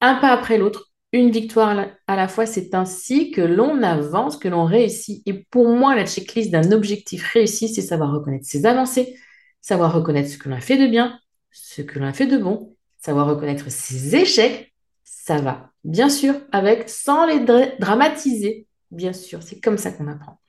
Un 0.00 0.16
pas 0.16 0.32
après 0.32 0.58
l'autre, 0.58 0.92
une 1.12 1.30
victoire 1.30 1.86
à 2.06 2.16
la 2.16 2.28
fois, 2.28 2.46
c'est 2.46 2.74
ainsi 2.74 3.30
que 3.30 3.40
l'on 3.40 3.82
avance, 3.82 4.36
que 4.36 4.48
l'on 4.48 4.64
réussit. 4.64 5.22
Et 5.26 5.32
pour 5.50 5.68
moi, 5.68 5.94
la 5.94 6.06
checklist 6.06 6.50
d'un 6.50 6.72
objectif 6.72 7.24
réussi, 7.32 7.68
c'est 7.68 7.82
savoir 7.82 8.12
reconnaître 8.12 8.46
ses 8.46 8.66
avancées, 8.66 9.16
savoir 9.60 9.94
reconnaître 9.94 10.28
ce 10.28 10.38
que 10.38 10.48
l'on 10.48 10.56
a 10.56 10.60
fait 10.60 10.76
de 10.76 10.86
bien, 10.86 11.18
ce 11.50 11.82
que 11.82 11.98
l'on 11.98 12.06
a 12.06 12.12
fait 12.12 12.26
de 12.26 12.36
bon, 12.36 12.76
savoir 12.98 13.26
reconnaître 13.26 13.70
ses 13.70 14.16
échecs. 14.16 14.74
Ça 15.04 15.40
va, 15.40 15.70
bien 15.84 16.08
sûr, 16.08 16.34
avec, 16.52 16.88
sans 16.88 17.26
les 17.26 17.40
dramatiser. 17.78 18.66
Bien 18.90 19.12
sûr, 19.12 19.42
c'est 19.42 19.60
comme 19.60 19.78
ça 19.78 19.90
qu'on 19.90 20.08
apprend. 20.08 20.40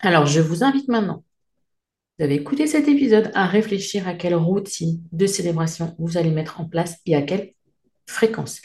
Alors, 0.00 0.26
je 0.26 0.40
vous 0.40 0.64
invite 0.64 0.88
maintenant, 0.88 1.22
vous 2.20 2.24
avez 2.24 2.34
écouté 2.34 2.66
cet 2.66 2.86
épisode, 2.86 3.30
à 3.32 3.46
réfléchir 3.46 4.06
à 4.06 4.12
quelle 4.12 4.34
routine 4.34 5.02
de 5.10 5.24
célébration 5.24 5.96
vous 5.98 6.18
allez 6.18 6.30
mettre 6.30 6.60
en 6.60 6.68
place 6.68 6.98
et 7.06 7.16
à 7.16 7.22
quelle 7.22 7.54
fréquence. 8.06 8.60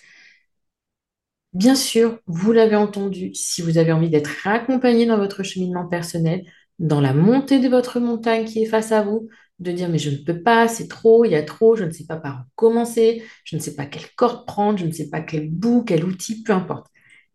Bien 1.54 1.76
sûr, 1.76 2.20
vous 2.28 2.52
l'avez 2.52 2.76
entendu, 2.76 3.34
si 3.34 3.62
vous 3.62 3.78
avez 3.78 3.94
envie 3.94 4.10
d'être 4.10 4.46
accompagné 4.46 5.06
dans 5.06 5.16
votre 5.16 5.42
cheminement 5.44 5.88
personnel, 5.88 6.44
dans 6.80 7.00
la 7.00 7.14
montée 7.14 7.60
de 7.62 7.70
votre 7.70 8.02
montagne 8.02 8.44
qui 8.44 8.62
est 8.62 8.66
face 8.66 8.92
à 8.92 9.04
vous, 9.04 9.30
de 9.60 9.72
dire 9.72 9.88
mais 9.88 10.00
je 10.00 10.10
ne 10.10 10.18
peux 10.18 10.44
pas, 10.44 10.68
c'est 10.68 10.90
trop, 10.90 11.24
il 11.24 11.32
y 11.32 11.36
a 11.36 11.44
trop, 11.44 11.78
je 11.78 11.86
ne 11.86 11.92
sais 11.92 12.06
pas 12.06 12.18
par 12.18 12.42
où 12.42 12.44
commencer, 12.56 13.24
je 13.46 13.56
ne 13.56 13.62
sais 13.62 13.76
pas 13.76 13.86
quelle 13.86 14.12
corde 14.18 14.46
prendre, 14.46 14.80
je 14.80 14.86
ne 14.86 14.92
sais 14.92 15.10
pas 15.10 15.22
quel 15.22 15.50
bout, 15.50 15.86
quel 15.86 16.04
outil, 16.04 16.44
peu 16.44 16.52
importe. 16.52 16.88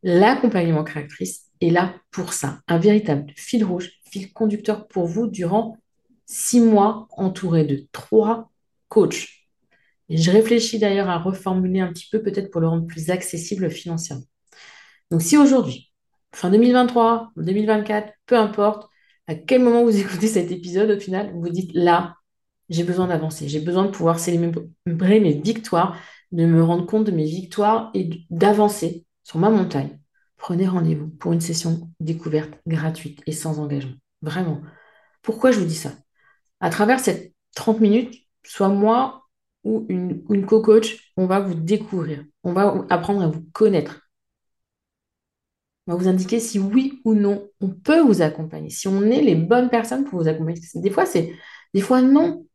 L'accompagnement 0.03 0.85
créatrice 0.85 1.47
est 1.63 1.71
là 1.71 1.95
pour 2.11 2.35
ça, 2.35 2.61
un 2.69 2.77
véritable 2.77 3.33
fil 3.37 3.65
rouge, 3.65 3.91
fil 4.13 4.35
conducteur 4.35 4.87
pour 4.87 5.07
vous 5.07 5.27
durant 5.27 5.79
six 6.31 6.61
mois 6.61 7.09
entouré 7.11 7.65
de 7.65 7.89
trois 7.91 8.53
coachs. 8.89 9.27
Je 10.09 10.31
réfléchis 10.31 10.79
d'ailleurs 10.79 11.09
à 11.09 11.19
reformuler 11.19 11.81
un 11.81 11.89
petit 11.89 12.07
peu, 12.11 12.23
peut-être 12.23 12.51
pour 12.53 12.61
le 12.61 12.69
rendre 12.69 12.87
plus 12.87 13.11
accessible 13.11 13.69
financièrement. 13.69 14.25
Donc 15.11 15.23
si 15.23 15.37
aujourd'hui, 15.37 15.93
fin 16.33 16.51
2023, 16.51 17.33
2024, 17.37 18.13
peu 18.27 18.37
importe, 18.37 18.89
à 19.27 19.35
quel 19.35 19.61
moment 19.63 19.83
vous 19.83 19.97
écoutez 20.01 20.29
cet 20.29 20.53
épisode, 20.53 20.91
au 20.93 21.01
final, 21.01 21.33
vous 21.33 21.41
vous 21.41 21.49
dites 21.49 21.73
là, 21.75 22.15
j'ai 22.69 22.85
besoin 22.85 23.09
d'avancer. 23.09 23.49
J'ai 23.49 23.61
besoin 23.61 23.87
de 23.87 23.91
pouvoir 23.91 24.21
célébrer 24.21 25.21
mes 25.21 25.33
victoires, 25.33 25.99
de 26.31 26.47
me 26.47 26.63
rendre 26.63 26.87
compte 26.87 27.07
de 27.07 27.11
mes 27.11 27.25
victoires 27.25 27.91
et 27.93 28.25
d'avancer 28.31 29.05
sur 29.25 29.41
ma 29.41 29.51
montagne. 29.51 29.99
Prenez 30.37 30.69
rendez-vous 30.69 31.09
pour 31.09 31.33
une 31.33 31.41
session 31.41 31.91
découverte 31.99 32.53
gratuite 32.69 33.21
et 33.27 33.33
sans 33.33 33.59
engagement. 33.59 33.97
Vraiment. 34.23 34.61
Pourquoi 35.23 35.51
je 35.51 35.59
vous 35.59 35.67
dis 35.67 35.75
ça? 35.75 35.91
À 36.61 36.71
travers 36.71 37.01
ces 37.01 37.35
30 37.55 37.81
minutes, 37.81 38.15
soit 38.45 38.69
moi 38.69 39.27
ou 39.65 39.87
une, 39.89 40.47
co-coach, 40.47 41.13
on 41.17 41.27
va 41.27 41.41
vous 41.41 41.55
découvrir. 41.55 42.25
On 42.45 42.53
va 42.53 42.87
apprendre 42.91 43.23
à 43.23 43.29
vous 43.29 43.43
connaître. 43.53 44.01
On 45.87 45.93
va 45.93 45.99
vous 45.99 46.09
indiquer 46.09 46.41
si 46.41 46.59
oui 46.59 47.01
ou 47.05 47.15
non 47.15 47.49
on 47.61 47.69
peut 47.69 48.01
vous 48.01 48.23
accompagner, 48.23 48.71
si 48.71 48.87
on 48.87 49.03
est 49.03 49.23
les 49.23 49.35
bonnes 49.35 49.71
personnes 49.71 50.05
pour 50.05 50.21
vous 50.21 50.29
accompagner. 50.29 50.61
Des 50.75 50.91
fois, 50.91 51.07
c'est 51.07 51.35
des 51.75 51.81
fois 51.81 52.01
non. 52.03 52.47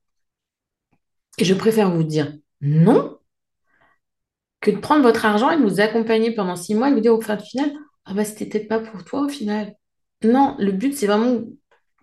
Et 1.38 1.46
je 1.46 1.54
préfère 1.54 1.92
vous 1.92 2.04
dire 2.04 2.34
non 2.62 3.18
que 4.62 4.72
de 4.72 4.78
prendre 4.78 5.04
votre 5.04 5.26
argent 5.26 5.52
et 5.52 5.58
de 5.58 5.64
vous 5.64 5.80
accompagner 5.82 6.32
pendant 6.34 6.56
six 6.56 6.76
mois 6.76 6.90
et 6.90 6.94
vous 6.94 7.00
dire 7.00 7.14
au 7.14 7.22
fin 7.22 7.38
final, 7.38 7.72
ah 8.06 8.14
bah 8.14 8.26
c'était 8.26 8.46
peut-être 8.46 8.68
pas 8.68 8.80
pour 8.80 9.04
toi 9.04 9.22
au 9.22 9.30
final. 9.30 9.76
Non, 10.24 10.56
le 10.60 10.72
but 10.72 10.96
c'est 10.96 11.08
vraiment 11.08 11.42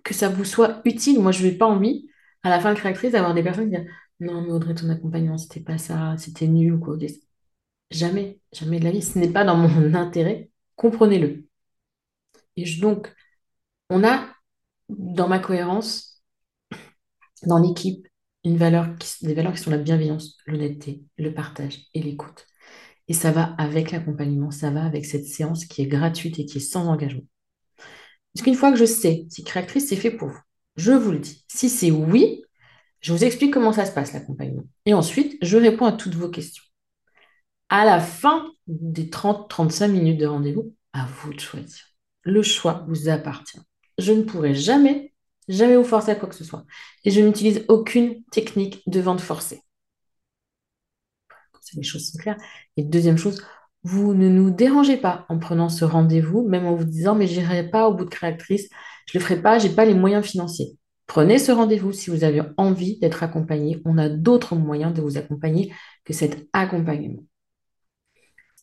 que 0.05 0.15
ça 0.15 0.29
vous 0.29 0.45
soit 0.45 0.81
utile. 0.85 1.21
Moi, 1.21 1.33
je 1.33 1.45
n'ai 1.45 1.53
pas 1.53 1.67
envie, 1.67 2.09
à 2.43 2.51
la 2.51 2.61
fin 2.61 2.73
de 2.73 2.79
créatrice, 2.79 3.12
d'avoir 3.12 3.35
des 3.35 3.43
personnes 3.43 3.71
qui 3.71 3.77
disent 3.77 3.87
Non, 4.21 4.43
mais 4.43 4.51
Audrey, 4.53 4.75
ton 4.75 4.91
accompagnement, 4.91 5.38
c'était 5.38 5.61
pas 5.61 5.79
ça, 5.79 6.17
c'était 6.19 6.47
nul 6.49 6.75
ou 6.75 6.81
quoi. 6.81 6.97
Jamais, 7.91 8.41
jamais 8.53 8.79
de 8.81 8.85
la 8.85 8.91
vie. 8.91 9.03
Ce 9.03 9.19
n'est 9.19 9.31
pas 9.33 9.45
dans 9.45 9.57
mon 9.57 9.95
intérêt. 9.95 10.51
Comprenez-le. 10.77 11.47
Et 12.57 12.65
donc, 12.81 13.15
on 13.91 14.05
a 14.05 14.27
dans 14.88 15.29
ma 15.29 15.38
cohérence, 15.38 16.23
dans 17.45 17.59
l'équipe, 17.59 18.07
des 18.45 18.57
valeurs 18.57 18.97
qui 18.97 19.61
sont 19.61 19.71
la 19.71 19.79
bienveillance, 19.79 20.37
l'honnêteté, 20.47 21.05
le 21.17 21.33
partage 21.33 21.87
et 21.95 22.03
l'écoute. 22.03 22.47
Et 23.09 23.15
ça 23.15 23.31
va 23.33 23.55
avec 23.59 23.91
l'accompagnement, 23.93 24.51
ça 24.51 24.71
va 24.71 24.85
avec 24.85 25.05
cette 25.07 25.27
séance 25.27 25.65
qui 25.67 25.83
est 25.83 25.87
gratuite 25.87 26.38
et 26.38 26.47
qui 26.47 26.59
est 26.59 26.61
sans 26.61 26.88
engagement. 26.88 27.25
Parce 28.35 28.45
qu'une 28.45 28.55
fois 28.55 28.71
que 28.71 28.79
je 28.79 28.85
sais 28.85 29.27
si 29.29 29.45
créatrice, 29.45 29.88
c'est 29.88 29.97
fait 29.97 30.11
pour 30.11 30.29
vous, 30.29 30.40
je 30.77 30.92
vous 30.92 31.12
le 31.12 31.18
dis. 31.18 31.45
Si 31.49 31.68
c'est 31.68 31.90
oui, 31.90 32.42
je 33.01 33.12
vous 33.12 33.25
explique 33.25 33.53
comment 33.53 33.73
ça 33.73 33.85
se 33.85 33.92
passe, 33.92 34.12
l'accompagnement. 34.12 34.64
Et 34.87 34.95
ensuite, 34.95 35.37
je 35.42 35.57
réponds 35.59 35.87
à 35.87 35.92
toutes 35.92 36.14
vos 36.14 36.29
questions. 36.31 36.64
À 37.68 37.85
la 37.85 38.01
fin 38.01 38.51
des 38.66 39.09
30-35 39.09 39.88
minutes 39.88 40.21
de 40.21 40.27
rendez-vous, 40.27 40.75
à 40.92 41.07
vous 41.07 41.33
de 41.33 41.40
choisir. 41.40 41.85
Le 42.23 42.42
choix 42.42 42.85
vous 42.88 43.09
appartient. 43.09 43.61
Je 43.99 44.12
ne 44.12 44.23
pourrai 44.23 44.55
jamais 44.55 45.12
Jamais 45.49 45.77
vous 45.77 45.85
forcer 45.85 46.12
à 46.12 46.14
quoi 46.14 46.29
que 46.29 46.35
ce 46.35 46.45
soit. 46.45 46.64
Et 47.05 47.11
je 47.11 47.21
n'utilise 47.21 47.64
aucune 47.68 48.23
technique 48.25 48.83
de 48.87 49.01
vente 49.01 49.21
forcée. 49.21 49.62
les 51.75 51.83
choses 51.83 52.11
sont 52.11 52.18
claires. 52.18 52.37
Et 52.77 52.83
deuxième 52.85 53.16
chose, 53.18 53.42
vous 53.85 54.14
ne 54.14 54.29
nous 54.29 54.51
dérangez 54.51 54.97
pas 54.97 55.27
en 55.29 55.38
prenant 55.38 55.68
ce 55.68 55.85
rendez-vous, 55.85 56.47
même 56.49 56.66
en 56.66 56.75
vous 56.75 56.85
disant 56.85 57.14
mais 57.14 57.27
j'irai 57.27 57.68
pas 57.68 57.88
au 57.88 57.95
bout 57.95 58.05
de 58.05 58.11
créatrice, 58.11 58.68
je 59.07 59.18
le 59.18 59.23
ferai 59.23 59.40
pas, 59.40 59.59
j'ai 59.59 59.71
pas 59.71 59.85
les 59.85 59.95
moyens 59.95 60.25
financiers. 60.25 60.79
Prenez 61.07 61.38
ce 61.38 61.53
rendez-vous 61.53 61.92
si 61.92 62.11
vous 62.11 62.25
avez 62.25 62.42
envie 62.57 62.99
d'être 62.99 63.23
accompagné. 63.23 63.83
On 63.85 63.99
a 63.99 64.09
d'autres 64.09 64.55
moyens 64.57 64.95
de 64.95 65.03
vous 65.03 65.18
accompagner 65.18 65.75
que 66.05 66.12
cet 66.12 66.49
accompagnement. 66.53 67.25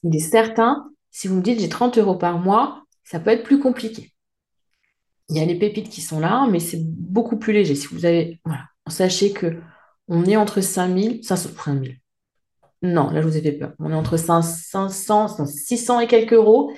Il 0.03 0.15
est 0.15 0.19
certain, 0.19 0.89
si 1.12 1.27
vous 1.27 1.36
me 1.36 1.41
dites 1.41 1.60
j'ai 1.60 1.69
30 1.69 1.97
euros 1.97 2.15
par 2.15 2.39
mois, 2.39 2.84
ça 3.03 3.19
peut 3.19 3.32
être 3.32 3.43
plus 3.43 3.60
compliqué. 3.60 4.13
Il 5.29 5.38
y 5.38 5.41
a 5.41 5.45
les 5.45 5.60
pépites 5.60 5.89
qui 5.89 6.01
sont 6.01 6.19
là, 6.19 6.47
mais 6.49 6.60
c'est 6.60 6.82
beaucoup 6.84 7.38
plus 7.38 7.53
léger. 7.53 7.75
Si 7.75 7.88
vous 7.88 8.05
avez, 8.05 8.39
voilà, 8.45 8.63
sachez 8.88 9.32
que 9.32 9.60
on 10.08 10.25
est 10.25 10.36
entre 10.36 10.62
5000, 10.62 11.23
500, 11.23 11.49
5000. 11.55 11.99
Non, 12.81 13.09
là, 13.09 13.21
je 13.21 13.27
vous 13.27 13.37
ai 13.37 13.41
fait 13.41 13.51
peur. 13.51 13.73
On 13.79 13.91
est 13.91 13.95
entre 13.95 14.17
500, 14.17 14.89
600 15.45 15.99
et 15.99 16.07
quelques 16.07 16.33
euros 16.33 16.71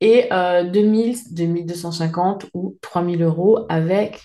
et 0.00 0.28
2000, 0.30 1.34
2250 1.34 2.46
ou 2.54 2.78
3000 2.80 3.22
euros 3.22 3.66
avec 3.68 4.22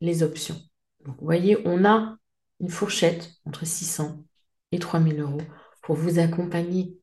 les 0.00 0.22
options. 0.22 0.56
Donc, 1.04 1.16
vous 1.18 1.24
voyez, 1.24 1.58
on 1.66 1.84
a 1.84 2.16
une 2.60 2.70
fourchette 2.70 3.32
entre 3.44 3.66
600 3.66 4.24
et 4.72 4.78
3000 4.78 5.20
euros 5.20 5.42
pour 5.82 5.96
vous 5.96 6.18
accompagner. 6.18 6.96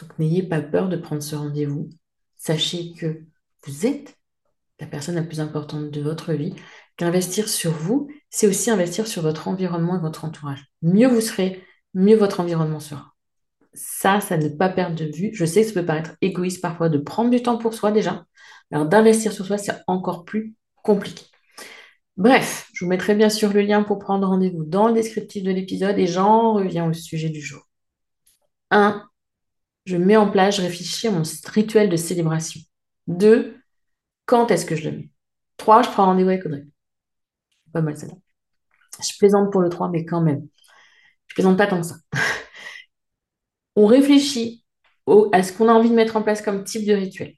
Donc, 0.00 0.18
n'ayez 0.18 0.42
pas 0.42 0.60
peur 0.60 0.88
de 0.88 0.96
prendre 0.96 1.22
ce 1.22 1.34
rendez-vous. 1.34 1.90
Sachez 2.36 2.92
que 2.92 3.24
vous 3.66 3.86
êtes 3.86 4.16
la 4.80 4.86
personne 4.86 5.16
la 5.16 5.22
plus 5.22 5.40
importante 5.40 5.90
de 5.90 6.00
votre 6.00 6.32
vie, 6.32 6.54
qu'investir 6.96 7.48
sur 7.48 7.72
vous, 7.72 8.08
c'est 8.30 8.46
aussi 8.46 8.70
investir 8.70 9.08
sur 9.08 9.22
votre 9.22 9.48
environnement 9.48 9.96
et 9.96 10.00
votre 10.00 10.24
entourage. 10.24 10.66
Mieux 10.82 11.08
vous 11.08 11.20
serez, 11.20 11.64
mieux 11.98 12.16
votre 12.16 12.40
environnement 12.40 12.80
sera. 12.80 13.14
Ça, 13.74 14.20
ça 14.20 14.38
ne 14.38 14.48
pas 14.48 14.68
perdre 14.68 14.96
de 14.96 15.04
vue. 15.04 15.30
Je 15.34 15.44
sais 15.44 15.62
que 15.62 15.68
ça 15.68 15.74
peut 15.74 15.86
paraître 15.86 16.16
égoïste 16.20 16.62
parfois 16.62 16.88
de 16.88 16.98
prendre 16.98 17.30
du 17.30 17.42
temps 17.42 17.58
pour 17.58 17.74
soi 17.74 17.92
déjà. 17.92 18.24
Alors 18.70 18.86
d'investir 18.86 19.32
sur 19.32 19.44
soi, 19.44 19.58
c'est 19.58 19.74
encore 19.86 20.24
plus 20.24 20.54
compliqué. 20.82 21.26
Bref, 22.16 22.68
je 22.72 22.84
vous 22.84 22.88
mettrai 22.88 23.14
bien 23.14 23.28
sûr 23.28 23.52
le 23.52 23.60
lien 23.60 23.82
pour 23.82 23.98
prendre 23.98 24.26
rendez-vous 24.26 24.64
dans 24.64 24.88
le 24.88 24.94
descriptif 24.94 25.42
de 25.42 25.50
l'épisode 25.50 25.98
et 25.98 26.06
j'en 26.06 26.54
reviens 26.54 26.88
au 26.88 26.92
sujet 26.92 27.30
du 27.30 27.40
jour. 27.40 27.62
1. 28.70 29.08
Je 29.84 29.96
mets 29.96 30.16
en 30.16 30.30
place, 30.30 30.56
je 30.56 30.62
réfléchis 30.62 31.08
à 31.08 31.10
mon 31.10 31.22
rituel 31.46 31.88
de 31.88 31.96
célébration. 31.96 32.60
2. 33.06 33.56
Quand 34.26 34.50
est-ce 34.50 34.66
que 34.66 34.76
je 34.76 34.90
le 34.90 34.96
mets? 34.96 35.10
3, 35.56 35.82
je 35.82 35.90
prends 35.90 36.06
rendez-vous 36.06 36.28
avec 36.30 36.44
Audrey. 36.44 36.64
Pas 37.72 37.82
mal 37.82 37.96
ça. 37.96 38.06
Je 39.00 39.16
plaisante 39.18 39.50
pour 39.52 39.60
le 39.60 39.68
3, 39.68 39.88
mais 39.88 40.04
quand 40.04 40.20
même. 40.20 40.46
Je 41.28 41.34
plaisante 41.34 41.58
pas 41.58 41.66
tant 41.66 41.80
que 41.80 41.86
ça. 41.86 41.96
on 43.76 43.86
réfléchit 43.86 44.64
à 45.32 45.42
ce 45.42 45.52
qu'on 45.52 45.68
a 45.68 45.72
envie 45.72 45.90
de 45.90 45.94
mettre 45.94 46.16
en 46.16 46.22
place 46.22 46.42
comme 46.42 46.64
type 46.64 46.86
de 46.86 46.92
rituel. 46.92 47.34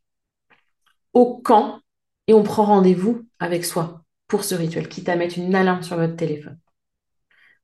Au 1.12 1.38
quand, 1.38 1.80
et 2.26 2.34
on 2.34 2.42
prend 2.42 2.64
rendez-vous 2.64 3.26
avec 3.38 3.64
soi 3.64 4.04
pour 4.26 4.44
ce 4.44 4.54
rituel, 4.54 4.88
quitte 4.88 5.08
à 5.08 5.16
mettre 5.16 5.38
une 5.38 5.54
alarme 5.54 5.82
sur 5.82 5.96
votre 5.96 6.16
téléphone. 6.16 6.58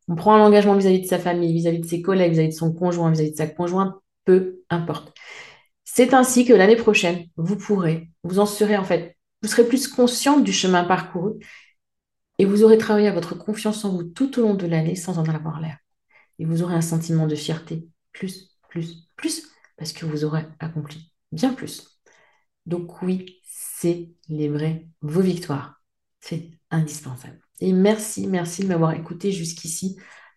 On 0.09 0.15
prend 0.15 0.35
un 0.35 0.41
engagement 0.41 0.75
vis-à-vis 0.75 1.03
de 1.03 1.07
sa 1.07 1.19
famille, 1.19 1.53
vis-à-vis 1.53 1.81
de 1.81 1.87
ses 1.87 2.03
collègues, 2.03 2.33
vis-à-vis 2.33 2.51
de 2.51 2.55
son 2.55 2.73
conjoint, 2.73 3.11
vis-à-vis 3.11 3.33
de 3.33 3.37
sa 3.37 3.47
conjointe, 3.47 3.95
peu 4.25 4.61
importe. 4.71 5.13
C'est 5.85 6.15
ainsi 6.15 6.45
que 6.45 6.53
l'année 6.53 6.77
prochaine, 6.77 7.27
vous 7.37 7.57
pourrez, 7.57 8.11
vous 8.23 8.39
en 8.39 8.47
serez 8.47 8.77
en 8.77 8.85
fait 8.85 9.17
vous 9.43 9.49
serez 9.49 9.69
plus 9.69 9.89
consciente 9.89 10.45
du 10.45 10.53
chemin 10.53 10.85
parcouru 10.85 11.35
et 12.39 12.45
vous 12.45 12.65
aurez 12.65 12.79
travaillé 12.79 13.09
à 13.09 13.13
votre 13.13 13.35
confiance 13.35 13.85
en 13.85 13.91
vous 13.91 14.05
tout 14.05 14.39
au 14.39 14.43
long 14.43 14.55
de 14.55 14.67
l'année 14.67 14.97
sans 14.97 15.19
en 15.19 15.25
avoir 15.25 15.61
l'air. 15.61 15.79
Et 16.39 16.45
vous 16.45 16.63
aurez 16.63 16.75
un 16.75 16.81
sentiment 16.81 17.27
de 17.27 17.35
fierté, 17.35 17.89
plus, 18.13 18.51
plus, 18.69 19.09
plus, 19.17 19.49
parce 19.77 19.93
que 19.93 20.07
vous 20.07 20.25
aurez 20.25 20.45
accompli 20.59 21.13
bien 21.33 21.55
plus. 21.55 22.01
Donc 22.67 23.03
oui, 23.03 23.41
célébrez 23.45 24.89
vos 25.01 25.21
victoires. 25.21 25.81
C'est 26.21 26.51
indispensable. 26.71 27.41
Et 27.61 27.73
merci, 27.73 28.27
merci 28.27 28.63
de 28.63 28.69
m'avoir 28.69 28.93
écouté 28.93 29.33
jusqu'ici. 29.33 29.97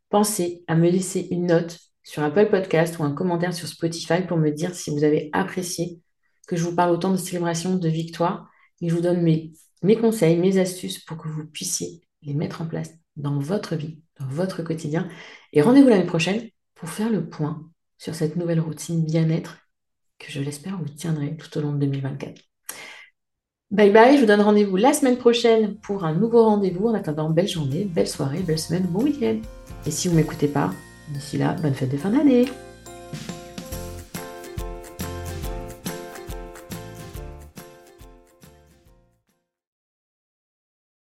Pensez 0.10 0.64
à 0.68 0.76
me 0.76 0.90
laisser 0.90 1.28
une 1.32 1.48
note 1.48 1.80
sur 2.04 2.24
Apple 2.24 2.50
Podcast 2.50 2.98
ou 3.00 3.04
un 3.04 3.14
commentaire 3.14 3.54
sur 3.54 3.68
Spotify 3.68 4.22
pour 4.22 4.38
me 4.38 4.52
dire 4.52 4.74
si 4.74 4.90
vous 4.90 5.04
avez 5.04 5.30
apprécié 5.34 6.02
que 6.48 6.56
je 6.56 6.64
vous 6.64 6.76
parle 6.76 6.92
autant 6.92 7.12
de 7.12 7.18
célébration, 7.18 7.76
de 7.76 7.90
victoire 7.90 8.50
et 8.82 8.90
je 8.90 8.96
vous 8.96 9.02
donne 9.02 9.22
mes, 9.22 9.52
mes 9.84 9.98
conseils, 9.98 10.38
mes 10.38 10.58
astuces 10.58 11.00
pour 11.00 11.18
que 11.18 11.28
vous 11.28 11.46
puissiez 11.46 12.02
les 12.24 12.34
mettre 12.34 12.62
en 12.62 12.66
place 12.66 12.92
dans 13.16 13.38
votre 13.40 13.76
vie, 13.76 14.02
votre 14.20 14.64
quotidien. 14.64 15.08
Et 15.54 15.62
rendez-vous 15.62 15.90
l'année 15.90 16.06
prochaine 16.06 16.42
pour 16.76 16.90
faire 16.90 17.10
le 17.10 17.28
point 17.28 17.64
sur 17.98 18.16
cette 18.16 18.36
nouvelle 18.36 18.60
routine 18.60 19.06
bien-être 19.06 19.58
que 20.18 20.32
je 20.32 20.42
l'espère 20.42 20.78
vous 20.78 20.90
tiendrez 20.90 21.36
tout 21.38 21.58
au 21.58 21.62
long 21.62 21.74
de 21.74 21.80
2024. 21.80 22.42
Bye 23.72 23.92
bye, 23.92 24.16
je 24.16 24.22
vous 24.22 24.26
donne 24.26 24.42
rendez-vous 24.42 24.78
la 24.78 24.94
semaine 24.94 25.18
prochaine 25.18 25.76
pour 25.76 26.04
un 26.04 26.14
nouveau 26.14 26.44
rendez-vous. 26.44 26.88
En 26.88 26.96
attendant, 26.96 27.30
belle 27.30 27.48
journée, 27.48 27.86
belle 27.86 28.08
soirée, 28.08 28.40
belle 28.40 28.58
semaine, 28.58 28.84
bon 28.84 29.04
week-end. 29.04 29.38
Et 29.86 29.92
si 29.92 30.08
vous 30.08 30.16
ne 30.16 30.22
m'écoutez 30.22 30.48
pas, 30.48 30.72
d'ici 31.14 31.38
là, 31.38 31.54
bonne 31.54 31.76
fête 31.76 31.92
de 31.92 31.98
fin 31.98 32.10
d'année. 32.10 32.48